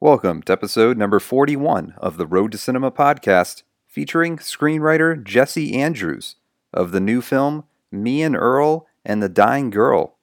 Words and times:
Welcome 0.00 0.42
to 0.42 0.52
episode 0.52 0.96
number 0.96 1.18
41 1.18 1.94
of 1.96 2.18
the 2.18 2.26
Road 2.26 2.52
to 2.52 2.58
Cinema 2.58 2.92
podcast, 2.92 3.64
featuring 3.88 4.36
screenwriter 4.36 5.20
Jesse 5.20 5.74
Andrews 5.74 6.36
of 6.72 6.92
the 6.92 7.00
new 7.00 7.20
film 7.20 7.64
Me 7.90 8.22
and 8.22 8.36
Earl 8.36 8.86
and 9.04 9.20
the 9.20 9.28
Dying 9.28 9.70
Girl, 9.70 10.14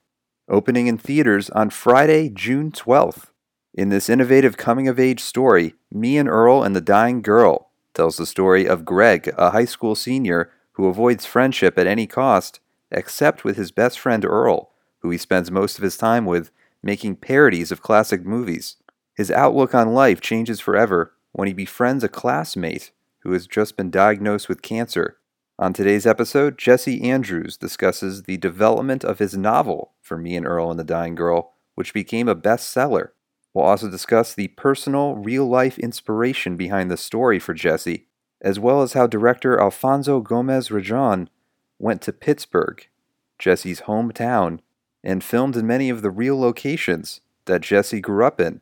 opening 0.48 0.86
in 0.86 0.96
theaters 0.96 1.50
on 1.50 1.68
Friday, 1.68 2.30
June 2.30 2.72
12th. 2.72 3.26
In 3.74 3.90
this 3.90 4.08
innovative 4.08 4.56
coming 4.56 4.88
of 4.88 4.98
age 4.98 5.20
story, 5.20 5.74
Me 5.92 6.16
and 6.16 6.26
Earl 6.26 6.62
and 6.62 6.74
the 6.74 6.80
Dying 6.80 7.20
Girl 7.20 7.68
tells 7.92 8.16
the 8.16 8.24
story 8.24 8.66
of 8.66 8.86
Greg, 8.86 9.30
a 9.36 9.50
high 9.50 9.66
school 9.66 9.94
senior 9.94 10.50
who 10.72 10.86
avoids 10.88 11.26
friendship 11.26 11.78
at 11.78 11.86
any 11.86 12.06
cost, 12.06 12.60
except 12.90 13.44
with 13.44 13.58
his 13.58 13.72
best 13.72 13.98
friend 13.98 14.24
Earl, 14.24 14.70
who 15.00 15.10
he 15.10 15.18
spends 15.18 15.50
most 15.50 15.76
of 15.76 15.84
his 15.84 15.98
time 15.98 16.24
with 16.24 16.50
making 16.82 17.16
parodies 17.16 17.70
of 17.70 17.82
classic 17.82 18.24
movies. 18.24 18.76
His 19.16 19.30
outlook 19.30 19.74
on 19.74 19.94
life 19.94 20.20
changes 20.20 20.60
forever 20.60 21.14
when 21.32 21.48
he 21.48 21.54
befriends 21.54 22.04
a 22.04 22.08
classmate 22.08 22.92
who 23.20 23.32
has 23.32 23.46
just 23.46 23.76
been 23.76 23.90
diagnosed 23.90 24.48
with 24.48 24.60
cancer. 24.60 25.16
On 25.58 25.72
today's 25.72 26.06
episode, 26.06 26.58
Jesse 26.58 27.02
Andrews 27.02 27.56
discusses 27.56 28.24
the 28.24 28.36
development 28.36 29.04
of 29.04 29.18
his 29.18 29.34
novel 29.34 29.94
for 30.02 30.18
Me 30.18 30.36
and 30.36 30.46
Earl 30.46 30.70
and 30.70 30.78
the 30.78 30.84
Dying 30.84 31.14
Girl, 31.14 31.54
which 31.74 31.94
became 31.94 32.28
a 32.28 32.36
bestseller. 32.36 33.08
We'll 33.54 33.64
also 33.64 33.90
discuss 33.90 34.34
the 34.34 34.48
personal, 34.48 35.16
real 35.16 35.46
life 35.46 35.78
inspiration 35.78 36.58
behind 36.58 36.90
the 36.90 36.98
story 36.98 37.38
for 37.38 37.54
Jesse, 37.54 38.08
as 38.42 38.60
well 38.60 38.82
as 38.82 38.92
how 38.92 39.06
director 39.06 39.58
Alfonso 39.58 40.20
Gomez 40.20 40.68
Rejon 40.68 41.28
went 41.78 42.02
to 42.02 42.12
Pittsburgh, 42.12 42.86
Jesse's 43.38 43.82
hometown, 43.82 44.58
and 45.02 45.24
filmed 45.24 45.56
in 45.56 45.66
many 45.66 45.88
of 45.88 46.02
the 46.02 46.10
real 46.10 46.38
locations 46.38 47.22
that 47.46 47.62
Jesse 47.62 48.00
grew 48.02 48.26
up 48.26 48.42
in. 48.42 48.60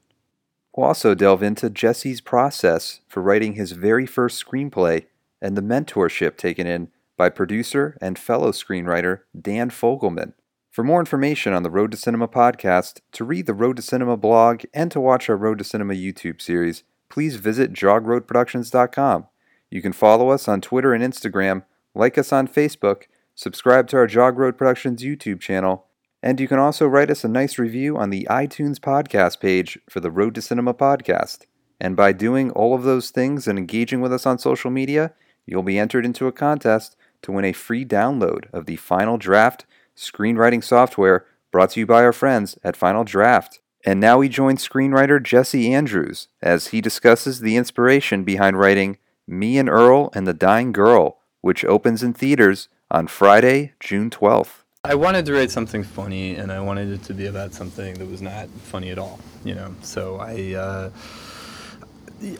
We'll 0.76 0.88
also 0.88 1.14
delve 1.14 1.42
into 1.42 1.70
Jesse's 1.70 2.20
process 2.20 3.00
for 3.08 3.22
writing 3.22 3.52
his 3.52 3.72
very 3.72 4.06
first 4.06 4.44
screenplay 4.44 5.06
and 5.40 5.56
the 5.56 5.62
mentorship 5.62 6.36
taken 6.36 6.66
in 6.66 6.88
by 7.16 7.28
producer 7.28 7.96
and 8.00 8.18
fellow 8.18 8.50
screenwriter 8.50 9.20
Dan 9.40 9.70
Fogelman. 9.70 10.32
For 10.70 10.82
more 10.82 10.98
information 10.98 11.52
on 11.52 11.62
the 11.62 11.70
Road 11.70 11.92
to 11.92 11.96
Cinema 11.96 12.26
podcast, 12.26 13.00
to 13.12 13.24
read 13.24 13.46
the 13.46 13.54
Road 13.54 13.76
to 13.76 13.82
Cinema 13.82 14.16
blog, 14.16 14.64
and 14.74 14.90
to 14.90 15.00
watch 15.00 15.30
our 15.30 15.36
Road 15.36 15.58
to 15.58 15.64
Cinema 15.64 15.94
YouTube 15.94 16.42
series, 16.42 16.82
please 17.08 17.36
visit 17.36 17.72
jogroadproductions.com. 17.72 19.28
You 19.70 19.80
can 19.80 19.92
follow 19.92 20.30
us 20.30 20.48
on 20.48 20.60
Twitter 20.60 20.92
and 20.92 21.04
Instagram, 21.04 21.62
like 21.94 22.18
us 22.18 22.32
on 22.32 22.48
Facebook, 22.48 23.04
subscribe 23.36 23.86
to 23.88 23.96
our 23.98 24.08
Jog 24.08 24.36
Road 24.36 24.58
Productions 24.58 25.02
YouTube 25.02 25.38
channel, 25.38 25.86
and 26.24 26.40
you 26.40 26.48
can 26.48 26.58
also 26.58 26.86
write 26.86 27.10
us 27.10 27.22
a 27.22 27.28
nice 27.28 27.58
review 27.58 27.98
on 27.98 28.08
the 28.08 28.26
iTunes 28.30 28.78
podcast 28.78 29.40
page 29.40 29.78
for 29.90 30.00
the 30.00 30.10
Road 30.10 30.34
to 30.36 30.40
Cinema 30.40 30.72
podcast. 30.72 31.40
And 31.78 31.94
by 31.94 32.12
doing 32.12 32.50
all 32.52 32.74
of 32.74 32.82
those 32.82 33.10
things 33.10 33.46
and 33.46 33.58
engaging 33.58 34.00
with 34.00 34.10
us 34.10 34.24
on 34.24 34.38
social 34.38 34.70
media, 34.70 35.12
you'll 35.44 35.62
be 35.62 35.78
entered 35.78 36.06
into 36.06 36.26
a 36.26 36.32
contest 36.32 36.96
to 37.20 37.32
win 37.32 37.44
a 37.44 37.52
free 37.52 37.84
download 37.84 38.46
of 38.54 38.64
the 38.64 38.76
Final 38.76 39.18
Draft 39.18 39.66
screenwriting 39.94 40.64
software 40.64 41.26
brought 41.52 41.70
to 41.72 41.80
you 41.80 41.86
by 41.86 42.02
our 42.02 42.12
friends 42.12 42.56
at 42.64 42.74
Final 42.74 43.04
Draft. 43.04 43.60
And 43.84 44.00
now 44.00 44.16
we 44.16 44.30
join 44.30 44.56
screenwriter 44.56 45.22
Jesse 45.22 45.74
Andrews 45.74 46.28
as 46.40 46.68
he 46.68 46.80
discusses 46.80 47.40
the 47.40 47.56
inspiration 47.56 48.24
behind 48.24 48.58
writing 48.58 48.96
Me 49.28 49.58
and 49.58 49.68
Earl 49.68 50.08
and 50.14 50.26
the 50.26 50.32
Dying 50.32 50.72
Girl, 50.72 51.18
which 51.42 51.66
opens 51.66 52.02
in 52.02 52.14
theaters 52.14 52.68
on 52.90 53.08
Friday, 53.08 53.74
June 53.78 54.08
12th. 54.08 54.63
I 54.86 54.94
wanted 54.94 55.24
to 55.26 55.32
write 55.32 55.50
something 55.50 55.82
funny, 55.82 56.34
and 56.34 56.52
I 56.52 56.60
wanted 56.60 56.90
it 56.90 57.02
to 57.04 57.14
be 57.14 57.26
about 57.26 57.54
something 57.54 57.94
that 57.94 58.06
was 58.06 58.20
not 58.20 58.48
funny 58.50 58.90
at 58.90 58.98
all. 58.98 59.18
You 59.44 59.54
know, 59.54 59.74
so 59.82 60.16
I. 60.16 60.54
Uh, 60.54 60.90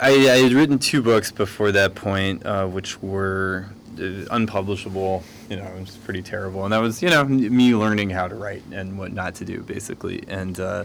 I, 0.01 0.11
I, 0.11 0.37
had 0.39 0.53
written 0.53 0.79
two 0.79 1.03
books 1.03 1.31
before 1.31 1.71
that 1.73 1.95
point, 1.95 2.47
uh, 2.47 2.67
which 2.67 3.03
were 3.03 3.67
uh, 3.99 4.25
unpublishable. 4.31 5.23
You 5.51 5.57
know, 5.57 5.65
it 5.65 5.81
was 5.81 5.97
pretty 5.97 6.23
terrible, 6.23 6.65
and 6.65 6.73
that 6.73 6.79
was 6.79 7.03
you 7.03 7.11
know 7.11 7.25
me 7.25 7.75
learning 7.75 8.11
how 8.11 8.29
to 8.29 8.35
write 8.35 8.63
and 8.73 8.99
what 8.99 9.13
not 9.13 9.35
to 9.37 9.45
do, 9.45 9.61
basically. 9.63 10.25
And 10.29 10.59
uh, 10.59 10.85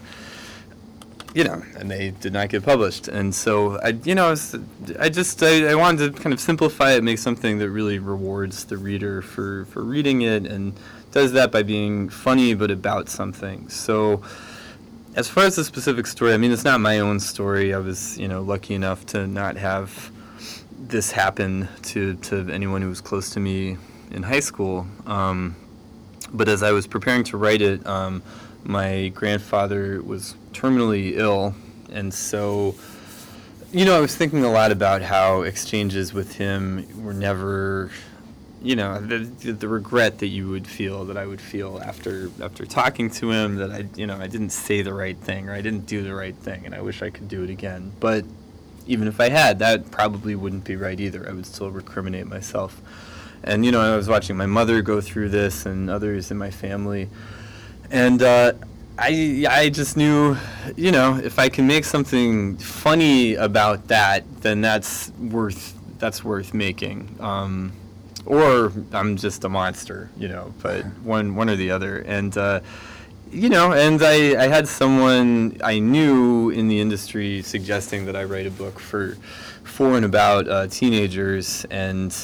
you 1.34 1.44
know, 1.44 1.62
and 1.78 1.90
they 1.90 2.12
did 2.12 2.34
not 2.34 2.50
get 2.50 2.64
published. 2.64 3.08
And 3.08 3.34
so 3.34 3.80
I, 3.82 3.90
you 4.04 4.16
know, 4.16 4.28
I, 4.28 4.30
was, 4.32 4.56
I 5.00 5.10
just 5.10 5.42
I, 5.44 5.68
I, 5.68 5.76
wanted 5.76 6.16
to 6.16 6.22
kind 6.22 6.34
of 6.34 6.40
simplify 6.40 6.94
it, 6.94 7.04
make 7.04 7.20
something 7.20 7.60
that 7.60 7.70
really 7.70 8.00
rewards 8.00 8.66
the 8.66 8.78
reader 8.78 9.22
for 9.22 9.66
for 9.66 9.84
reading 9.84 10.24
it, 10.24 10.46
and 10.46 10.74
does 11.12 11.32
that 11.34 11.52
by 11.52 11.64
being 11.64 12.10
funny 12.10 12.54
but 12.54 12.72
about 12.72 13.10
something. 13.10 13.68
So 13.70 14.22
as 15.16 15.28
far 15.28 15.46
as 15.46 15.56
the 15.56 15.64
specific 15.64 16.08
story, 16.08 16.34
I 16.34 16.38
mean, 16.38 16.52
it's 16.52 16.64
not 16.64 16.80
my 16.80 17.00
own 17.00 17.20
story. 17.20 17.74
I 17.74 17.80
was, 17.80 18.18
you 18.18 18.28
know, 18.28 18.42
lucky 18.42 18.76
enough 18.76 19.06
to 19.08 19.28
not 19.28 19.58
have 19.58 20.12
this 20.80 21.12
happen 21.12 21.68
to, 21.84 22.16
to 22.16 22.50
anyone 22.50 22.82
who 22.82 22.90
was 22.90 23.02
close 23.02 23.32
to 23.32 23.40
me 23.40 23.78
in 24.12 24.24
high 24.24 24.40
school. 24.40 24.88
Um, 25.06 25.56
but 26.32 26.48
as 26.48 26.64
I 26.64 26.72
was 26.72 26.88
preparing 26.88 27.24
to 27.26 27.38
write 27.38 27.62
it, 27.62 27.86
um, 27.88 28.22
my 28.64 29.10
grandfather 29.10 30.02
was 30.02 30.36
terminally 30.52 31.14
ill, 31.16 31.56
and 31.92 32.14
so, 32.14 32.76
you 33.72 33.86
know, 33.86 33.98
I 33.98 34.00
was 34.00 34.16
thinking 34.16 34.44
a 34.44 34.52
lot 34.52 34.72
about 34.72 35.02
how 35.02 35.42
exchanges 35.42 36.14
with 36.14 36.36
him 36.36 36.86
were 37.04 37.14
never 37.14 37.90
you 38.62 38.76
know 38.76 39.00
the, 39.00 39.20
the 39.52 39.68
regret 39.68 40.20
that 40.20 40.28
you 40.28 40.50
would 40.50 40.68
feel 40.68 41.06
that 41.06 41.18
I 41.18 41.26
would 41.26 41.40
feel 41.40 41.82
after 41.84 42.30
after 42.42 42.66
talking 42.66 43.10
to 43.12 43.32
him 43.32 43.56
that 43.56 43.72
I 43.72 43.86
you 43.96 44.06
know 44.06 44.18
I 44.18 44.28
didn't 44.28 44.50
say 44.50 44.82
the 44.82 44.94
right 44.94 45.18
thing 45.18 45.48
or 45.48 45.54
I 45.54 45.62
didn't 45.62 45.86
do 45.86 46.04
the 46.04 46.14
right 46.14 46.36
thing 46.36 46.66
and 46.66 46.76
I 46.76 46.82
wish 46.82 47.02
I 47.02 47.10
could 47.10 47.30
do 47.30 47.44
it 47.44 47.50
again. 47.50 47.94
But 48.00 48.26
even 48.86 49.08
if 49.08 49.20
I 49.22 49.30
had 49.30 49.60
that 49.60 49.92
probably 49.92 50.36
wouldn't 50.36 50.66
be 50.66 50.76
right 50.76 51.00
either. 51.00 51.28
I 51.28 51.32
would 51.32 51.46
still 51.46 51.72
recriminate 51.72 52.26
myself. 52.26 52.82
And 53.44 53.66
you 53.66 53.72
know 53.72 53.80
I 53.80 53.96
was 53.96 54.10
watching 54.10 54.36
my 54.36 54.46
mother 54.46 54.82
go 54.82 55.00
through 55.00 55.30
this 55.30 55.66
and 55.66 55.90
others 55.90 56.30
in 56.30 56.38
my 56.38 56.52
family. 56.52 57.10
And 57.90 58.22
uh, 58.22 58.54
I 58.98 59.46
I 59.50 59.70
just 59.70 59.96
knew 59.96 60.36
you 60.76 60.92
know 60.92 61.16
if 61.16 61.40
I 61.40 61.48
can 61.48 61.66
make 61.66 61.86
something 61.86 62.58
funny 62.58 63.36
about 63.36 63.88
that 63.88 64.26
then 64.42 64.60
that's 64.60 65.12
worth 65.12 65.78
that's 65.98 66.26
worth 66.26 66.54
making. 66.54 67.16
Um, 67.22 67.72
or 68.26 68.72
I'm 68.92 69.18
just 69.18 69.44
a 69.44 69.50
monster, 69.50 70.10
you 70.18 70.28
know. 70.28 70.54
But 70.62 70.86
one 71.04 71.36
one 71.36 71.50
or 71.50 71.56
the 71.56 71.72
other, 71.72 72.00
and 72.00 72.38
uh, 72.38 72.62
you 73.32 73.50
know, 73.50 73.74
and 73.74 74.02
I 74.02 74.44
I 74.44 74.48
had 74.48 74.68
someone 74.68 75.58
I 75.64 75.80
knew 75.80 76.50
in 76.50 76.68
the 76.68 76.80
industry 76.80 77.42
suggesting 77.42 78.06
that 78.06 78.16
I 78.16 78.24
write 78.24 78.46
a 78.46 78.52
book 78.52 78.80
for 78.80 79.18
for 79.64 79.96
and 79.96 80.06
about 80.06 80.48
uh, 80.48 80.68
teenagers, 80.68 81.66
and 81.70 82.16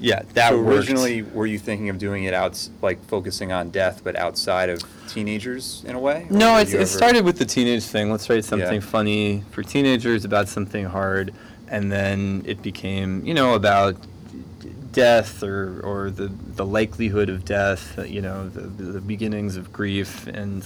yeah, 0.00 0.22
that 0.34 0.50
so 0.50 0.62
worked. 0.62 0.76
originally 0.76 1.22
were 1.22 1.46
you 1.46 1.58
thinking 1.58 1.88
of 1.88 1.98
doing 1.98 2.24
it 2.24 2.34
out 2.34 2.68
like 2.82 3.02
focusing 3.06 3.52
on 3.52 3.70
death, 3.70 4.02
but 4.04 4.16
outside 4.16 4.68
of 4.68 4.82
teenagers 5.08 5.82
in 5.86 5.94
a 5.94 6.00
way? 6.00 6.26
No, 6.30 6.58
it, 6.58 6.72
it 6.74 6.86
started 6.86 7.24
with 7.24 7.38
the 7.38 7.46
teenage 7.46 7.84
thing. 7.84 8.10
Let's 8.10 8.28
write 8.28 8.44
something 8.44 8.80
yeah. 8.80 8.86
funny 8.86 9.44
for 9.50 9.62
teenagers 9.62 10.24
about 10.24 10.48
something 10.48 10.84
hard, 10.84 11.32
and 11.68 11.90
then 11.90 12.42
it 12.46 12.62
became 12.62 13.24
you 13.24 13.34
know 13.34 13.54
about 13.54 13.96
death 14.94 15.42
or, 15.42 15.80
or 15.80 16.10
the, 16.10 16.28
the 16.28 16.64
likelihood 16.64 17.28
of 17.28 17.44
death, 17.44 17.98
you 18.08 18.22
know, 18.22 18.48
the, 18.48 18.60
the 18.60 19.00
beginnings 19.00 19.56
of 19.56 19.72
grief, 19.72 20.26
and 20.28 20.64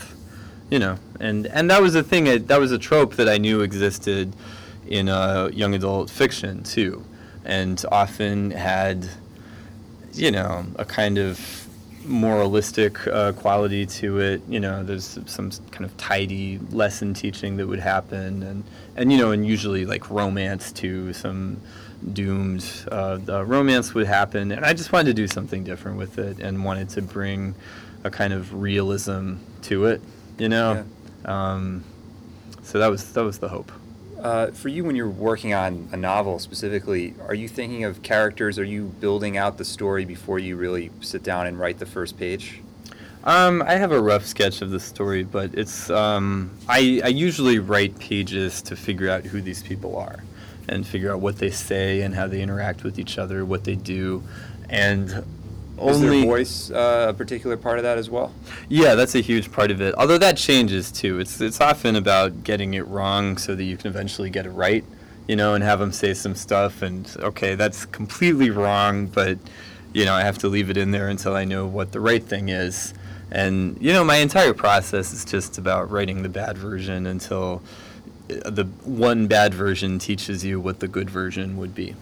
you 0.70 0.78
know, 0.78 0.98
and 1.18 1.46
and 1.46 1.70
that 1.70 1.82
was 1.82 1.94
a 1.94 2.02
thing. 2.02 2.46
That 2.46 2.60
was 2.60 2.70
a 2.70 2.78
trope 2.78 3.14
that 3.14 3.28
I 3.28 3.38
knew 3.38 3.62
existed 3.62 4.34
in 4.86 5.08
uh, 5.08 5.50
young 5.52 5.74
adult 5.74 6.10
fiction 6.10 6.62
too, 6.62 7.04
and 7.44 7.82
often 7.90 8.50
had, 8.50 9.08
you 10.12 10.30
know, 10.30 10.66
a 10.76 10.84
kind 10.84 11.18
of 11.18 11.66
moralistic 12.04 13.06
uh, 13.06 13.32
quality 13.32 13.86
to 13.86 14.18
it. 14.18 14.42
You 14.48 14.60
know, 14.60 14.84
there's 14.84 15.18
some 15.26 15.50
kind 15.70 15.84
of 15.84 15.96
tidy 15.96 16.58
lesson 16.70 17.14
teaching 17.14 17.56
that 17.56 17.66
would 17.66 17.80
happen, 17.80 18.42
and 18.42 18.64
and 18.94 19.10
you 19.10 19.16
know, 19.16 19.32
and 19.32 19.46
usually 19.46 19.86
like 19.86 20.10
romance 20.10 20.70
too, 20.70 21.14
some 21.14 21.62
doomed 22.12 22.64
uh, 22.90 23.18
romance 23.44 23.94
would 23.94 24.06
happen, 24.06 24.52
and 24.52 24.64
I 24.64 24.72
just 24.72 24.92
wanted 24.92 25.06
to 25.06 25.14
do 25.14 25.26
something 25.26 25.64
different 25.64 25.98
with 25.98 26.18
it, 26.18 26.38
and 26.40 26.64
wanted 26.64 26.88
to 26.90 27.02
bring 27.02 27.54
a 28.04 28.10
kind 28.10 28.32
of 28.32 28.54
realism 28.54 29.36
to 29.62 29.86
it, 29.86 30.00
you 30.38 30.48
know. 30.48 30.84
Yeah. 31.24 31.52
Um, 31.52 31.84
so 32.62 32.78
that 32.78 32.88
was 32.88 33.12
that 33.12 33.24
was 33.24 33.38
the 33.38 33.48
hope. 33.48 33.72
Uh, 34.20 34.48
for 34.48 34.68
you, 34.68 34.84
when 34.84 34.96
you're 34.96 35.08
working 35.08 35.54
on 35.54 35.88
a 35.92 35.96
novel 35.96 36.38
specifically, 36.40 37.14
are 37.28 37.34
you 37.34 37.48
thinking 37.48 37.84
of 37.84 38.02
characters? 38.02 38.58
Are 38.58 38.64
you 38.64 38.86
building 39.00 39.36
out 39.36 39.58
the 39.58 39.64
story 39.64 40.04
before 40.04 40.40
you 40.40 40.56
really 40.56 40.90
sit 41.00 41.22
down 41.22 41.46
and 41.46 41.58
write 41.58 41.78
the 41.78 41.86
first 41.86 42.18
page? 42.18 42.60
Um, 43.24 43.62
I 43.62 43.74
have 43.74 43.92
a 43.92 44.00
rough 44.00 44.24
sketch 44.24 44.62
of 44.62 44.70
the 44.70 44.80
story, 44.80 45.22
but 45.22 45.54
it's 45.54 45.90
um, 45.90 46.50
I, 46.68 47.00
I 47.04 47.08
usually 47.08 47.58
write 47.58 47.98
pages 47.98 48.62
to 48.62 48.76
figure 48.76 49.08
out 49.08 49.24
who 49.24 49.40
these 49.40 49.62
people 49.62 49.96
are 49.96 50.22
and 50.68 50.86
figure 50.86 51.12
out 51.12 51.20
what 51.20 51.38
they 51.38 51.50
say 51.50 52.02
and 52.02 52.14
how 52.14 52.26
they 52.26 52.40
interact 52.42 52.84
with 52.84 52.98
each 52.98 53.18
other, 53.18 53.44
what 53.44 53.64
they 53.64 53.74
do. 53.74 54.22
And 54.68 55.24
Is 55.80 56.00
their 56.00 56.24
voice 56.24 56.70
uh, 56.70 57.06
a 57.08 57.14
particular 57.14 57.56
part 57.56 57.78
of 57.78 57.84
that 57.84 57.98
as 57.98 58.10
well? 58.10 58.32
Yeah, 58.68 58.94
that's 58.94 59.14
a 59.14 59.20
huge 59.20 59.50
part 59.52 59.70
of 59.70 59.80
it. 59.80 59.94
Although 59.96 60.18
that 60.18 60.36
changes 60.36 60.90
too. 60.90 61.20
It's 61.20 61.40
it's 61.40 61.60
often 61.60 61.96
about 61.96 62.42
getting 62.44 62.74
it 62.74 62.86
wrong 62.86 63.36
so 63.38 63.54
that 63.54 63.64
you 63.64 63.76
can 63.76 63.86
eventually 63.86 64.30
get 64.30 64.44
it 64.46 64.50
right, 64.50 64.84
you 65.26 65.36
know, 65.36 65.54
and 65.54 65.62
have 65.62 65.78
them 65.78 65.92
say 65.92 66.14
some 66.14 66.34
stuff 66.34 66.82
and 66.82 67.16
okay, 67.20 67.54
that's 67.54 67.86
completely 67.86 68.50
wrong, 68.50 69.06
but 69.06 69.38
you 69.92 70.04
know, 70.04 70.14
I 70.14 70.22
have 70.22 70.38
to 70.38 70.48
leave 70.48 70.68
it 70.68 70.76
in 70.76 70.90
there 70.90 71.08
until 71.08 71.34
I 71.34 71.44
know 71.44 71.66
what 71.66 71.92
the 71.92 72.00
right 72.00 72.22
thing 72.22 72.50
is. 72.50 72.92
And 73.30 73.76
you 73.80 73.92
know, 73.92 74.04
my 74.04 74.16
entire 74.16 74.54
process 74.54 75.12
is 75.12 75.24
just 75.24 75.58
about 75.58 75.90
writing 75.90 76.22
the 76.22 76.28
bad 76.28 76.58
version 76.58 77.06
until 77.06 77.62
the 78.28 78.64
one 78.84 79.26
bad 79.26 79.54
version 79.54 79.98
teaches 79.98 80.44
you 80.44 80.60
what 80.60 80.80
the 80.80 80.88
good 80.88 81.08
version 81.10 81.56
would 81.56 81.74
be. 81.74 81.94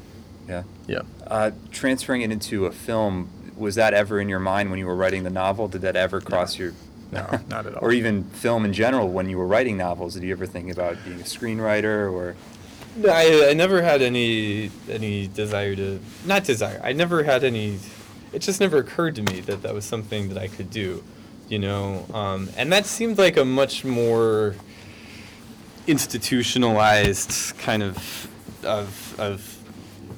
Yeah. 0.48 0.62
Yeah. 0.86 1.02
Uh, 1.26 1.50
transferring 1.72 2.22
it 2.22 2.30
into 2.32 2.66
a 2.66 2.72
film, 2.72 3.30
was 3.56 3.74
that 3.76 3.94
ever 3.94 4.20
in 4.20 4.28
your 4.28 4.38
mind 4.40 4.70
when 4.70 4.78
you 4.78 4.86
were 4.86 4.96
writing 4.96 5.22
the 5.24 5.30
novel? 5.30 5.68
Did 5.68 5.82
that 5.82 5.96
ever 5.96 6.20
cross 6.20 6.58
your 6.58 6.72
No, 7.12 7.24
not 7.48 7.66
at 7.66 7.74
all. 7.76 7.84
or 7.84 7.92
even 7.92 8.24
film 8.24 8.64
in 8.64 8.72
general 8.72 9.08
when 9.08 9.28
you 9.28 9.38
were 9.38 9.46
writing 9.46 9.76
novels? 9.76 10.14
Did 10.14 10.24
you 10.24 10.32
ever 10.32 10.46
think 10.46 10.72
about 10.72 10.96
being 11.04 11.20
a 11.20 11.24
screenwriter 11.24 12.12
or 12.12 12.34
No, 12.96 13.08
I, 13.10 13.50
I 13.50 13.52
never 13.54 13.80
had 13.82 14.02
any 14.02 14.70
any 14.90 15.28
desire 15.28 15.76
to 15.76 16.00
not 16.24 16.42
desire. 16.44 16.80
I 16.82 16.92
never 16.92 17.22
had 17.22 17.44
any. 17.44 17.78
It 18.32 18.40
just 18.40 18.60
never 18.60 18.78
occurred 18.78 19.14
to 19.16 19.22
me 19.22 19.40
that 19.42 19.62
that 19.62 19.72
was 19.72 19.84
something 19.84 20.28
that 20.30 20.36
I 20.38 20.48
could 20.48 20.68
do, 20.70 21.02
you 21.48 21.58
know. 21.60 22.04
Um, 22.12 22.50
and 22.56 22.72
that 22.72 22.86
seemed 22.86 23.18
like 23.18 23.36
a 23.36 23.44
much 23.44 23.84
more 23.84 24.56
institutionalized 25.86 27.56
kind 27.58 27.82
of 27.82 28.28
of 28.64 29.18
of 29.18 29.52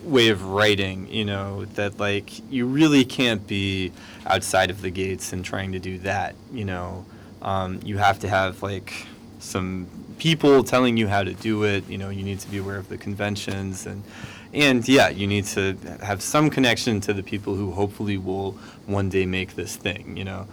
way 0.05 0.29
of 0.29 0.44
writing, 0.44 1.06
you 1.12 1.25
know, 1.25 1.67
that 1.75 1.99
like 1.99 2.31
you 2.50 2.67
really 2.67 3.05
can't 3.05 3.47
be 3.47 3.93
outside 4.26 4.70
of 4.70 4.81
the 4.81 4.91
gates 4.91 5.32
and 5.32 5.44
trying 5.44 5.73
to 5.73 5.79
do 5.79 5.99
that, 5.99 6.35
you 6.53 6.65
know. 6.65 7.05
Um, 7.43 7.81
you 7.85 7.99
have 7.99 8.19
to 8.20 8.29
have 8.29 8.62
like 8.62 9.06
some 9.38 9.87
people 10.19 10.65
telling 10.65 10.97
you 10.97 11.06
how 11.06 11.23
to 11.23 11.35
do 11.35 11.62
it, 11.65 11.88
you 11.88 11.99
know, 11.99 12.09
you 12.09 12.23
need 12.23 12.41
to 12.41 12.49
be 12.49 12.59
aware 12.59 12.79
of 12.79 12.88
the 12.88 12.99
conventions 12.99 13.87
and 13.87 14.03
and 14.55 14.88
yeah, 14.88 15.11
you 15.11 15.26
need 15.26 15.44
to 15.44 15.76
have 16.03 16.23
some 16.23 16.49
connection 16.49 17.00
to 17.03 17.12
the 17.12 17.23
people 17.23 17.55
who 17.55 17.70
hopefully 17.73 18.17
will 18.17 18.53
one 18.87 19.11
day 19.11 19.26
make 19.26 19.56
this 19.56 19.76
thing, 19.76 20.17
you 20.17 20.25
know. 20.25 20.47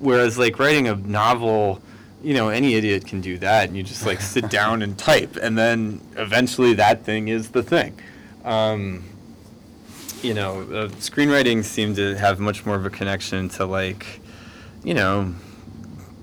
Whereas 0.00 0.36
like 0.36 0.58
writing 0.58 0.88
a 0.88 0.96
novel, 0.96 1.80
you 2.26 2.34
know, 2.34 2.48
any 2.48 2.74
idiot 2.74 3.06
can 3.06 3.20
do 3.20 3.38
that 3.38 3.68
and 3.68 3.76
you 3.76 3.84
just 3.84 4.04
like 4.04 4.20
sit 4.20 4.50
down 4.60 4.82
and 4.82 4.98
type 4.98 5.36
and 5.40 5.56
then 5.56 6.00
eventually 6.16 6.74
that 6.74 7.04
thing 7.04 7.28
is 7.28 7.50
the 7.50 7.62
thing. 7.62 7.96
Um, 8.44 9.04
you 10.22 10.34
know, 10.34 10.62
uh, 10.62 10.88
screenwriting 10.98 11.62
seemed 11.62 11.94
to 11.96 12.16
have 12.16 12.40
much 12.40 12.66
more 12.66 12.74
of 12.74 12.84
a 12.84 12.90
connection 12.90 13.48
to 13.50 13.64
like, 13.64 14.20
you 14.82 14.92
know, 14.92 15.36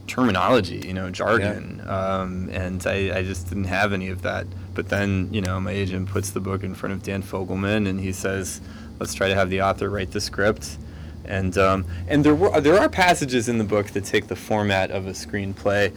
terminology, 0.08 0.84
you 0.86 0.94
know, 0.94 1.10
jargon, 1.10 1.82
um, 1.88 2.50
and 2.52 2.86
I, 2.86 3.20
I 3.20 3.24
just 3.24 3.48
didn't 3.48 3.66
have 3.66 3.94
any 3.94 4.10
of 4.10 4.24
that. 4.24 4.46
But 4.74 4.90
then, 4.90 5.30
you 5.32 5.40
know, 5.40 5.58
my 5.62 5.72
agent 5.72 6.10
puts 6.10 6.32
the 6.32 6.42
book 6.42 6.64
in 6.64 6.76
front 6.76 6.94
of 6.94 7.04
Dan 7.04 7.24
Fogelman, 7.24 7.88
and 7.88 8.00
he 8.00 8.12
says, 8.12 8.60
"Let's 9.00 9.14
try 9.14 9.30
to 9.30 9.36
have 9.36 9.50
the 9.50 9.62
author 9.62 9.90
write 9.90 10.12
the 10.12 10.22
script." 10.22 10.78
And 11.25 11.58
um, 11.58 11.86
and 12.08 12.24
there 12.24 12.36
were 12.36 12.60
there 12.60 12.80
are 12.80 12.90
passages 12.90 13.48
in 13.48 13.58
the 13.58 13.64
book 13.64 13.88
that 13.88 14.04
take 14.06 14.28
the 14.28 14.36
format 14.36 14.92
of 14.92 15.08
a 15.08 15.12
screenplay, 15.12 15.96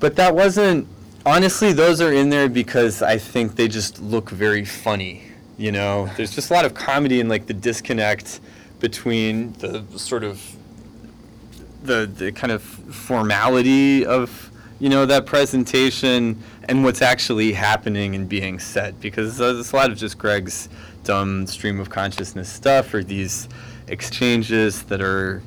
but 0.00 0.16
that 0.16 0.34
wasn't 0.34 0.88
honestly. 1.26 1.72
Those 1.72 2.00
are 2.00 2.12
in 2.12 2.30
there 2.30 2.48
because 2.48 3.02
I 3.02 3.18
think 3.18 3.56
they 3.56 3.68
just 3.68 4.00
look 4.00 4.30
very 4.30 4.64
funny. 4.64 5.24
You 5.58 5.72
know, 5.72 6.08
there's 6.16 6.34
just 6.34 6.50
a 6.50 6.54
lot 6.54 6.64
of 6.64 6.74
comedy 6.74 7.20
and 7.20 7.28
like 7.28 7.46
the 7.46 7.54
disconnect 7.54 8.40
between 8.80 9.52
the 9.54 9.84
sort 9.96 10.24
of 10.24 10.56
the 11.82 12.06
the 12.06 12.32
kind 12.32 12.52
of 12.52 12.62
formality 12.62 14.04
of 14.06 14.50
you 14.80 14.88
know 14.88 15.06
that 15.06 15.26
presentation 15.26 16.42
and 16.64 16.82
what's 16.82 17.02
actually 17.02 17.52
happening 17.52 18.14
and 18.14 18.28
being 18.28 18.58
said 18.58 19.00
because 19.00 19.38
there's 19.38 19.72
a 19.72 19.76
lot 19.76 19.90
of 19.90 19.96
just 19.96 20.18
Greg's 20.18 20.68
dumb 21.04 21.46
stream 21.46 21.78
of 21.78 21.90
consciousness 21.90 22.48
stuff 22.48 22.92
or 22.92 23.04
these 23.04 23.48
exchanges 23.92 24.82
that 24.84 25.00
are 25.00 25.42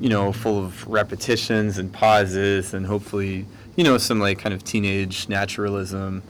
you 0.00 0.08
know 0.08 0.32
full 0.32 0.62
of 0.62 0.86
repetitions 0.86 1.78
and 1.78 1.92
pauses 1.92 2.74
and 2.74 2.84
hopefully 2.84 3.46
you 3.76 3.84
know 3.84 3.96
some 3.96 4.18
like 4.18 4.38
kind 4.38 4.54
of 4.54 4.62
teenage 4.64 5.28
naturalism 5.28 6.22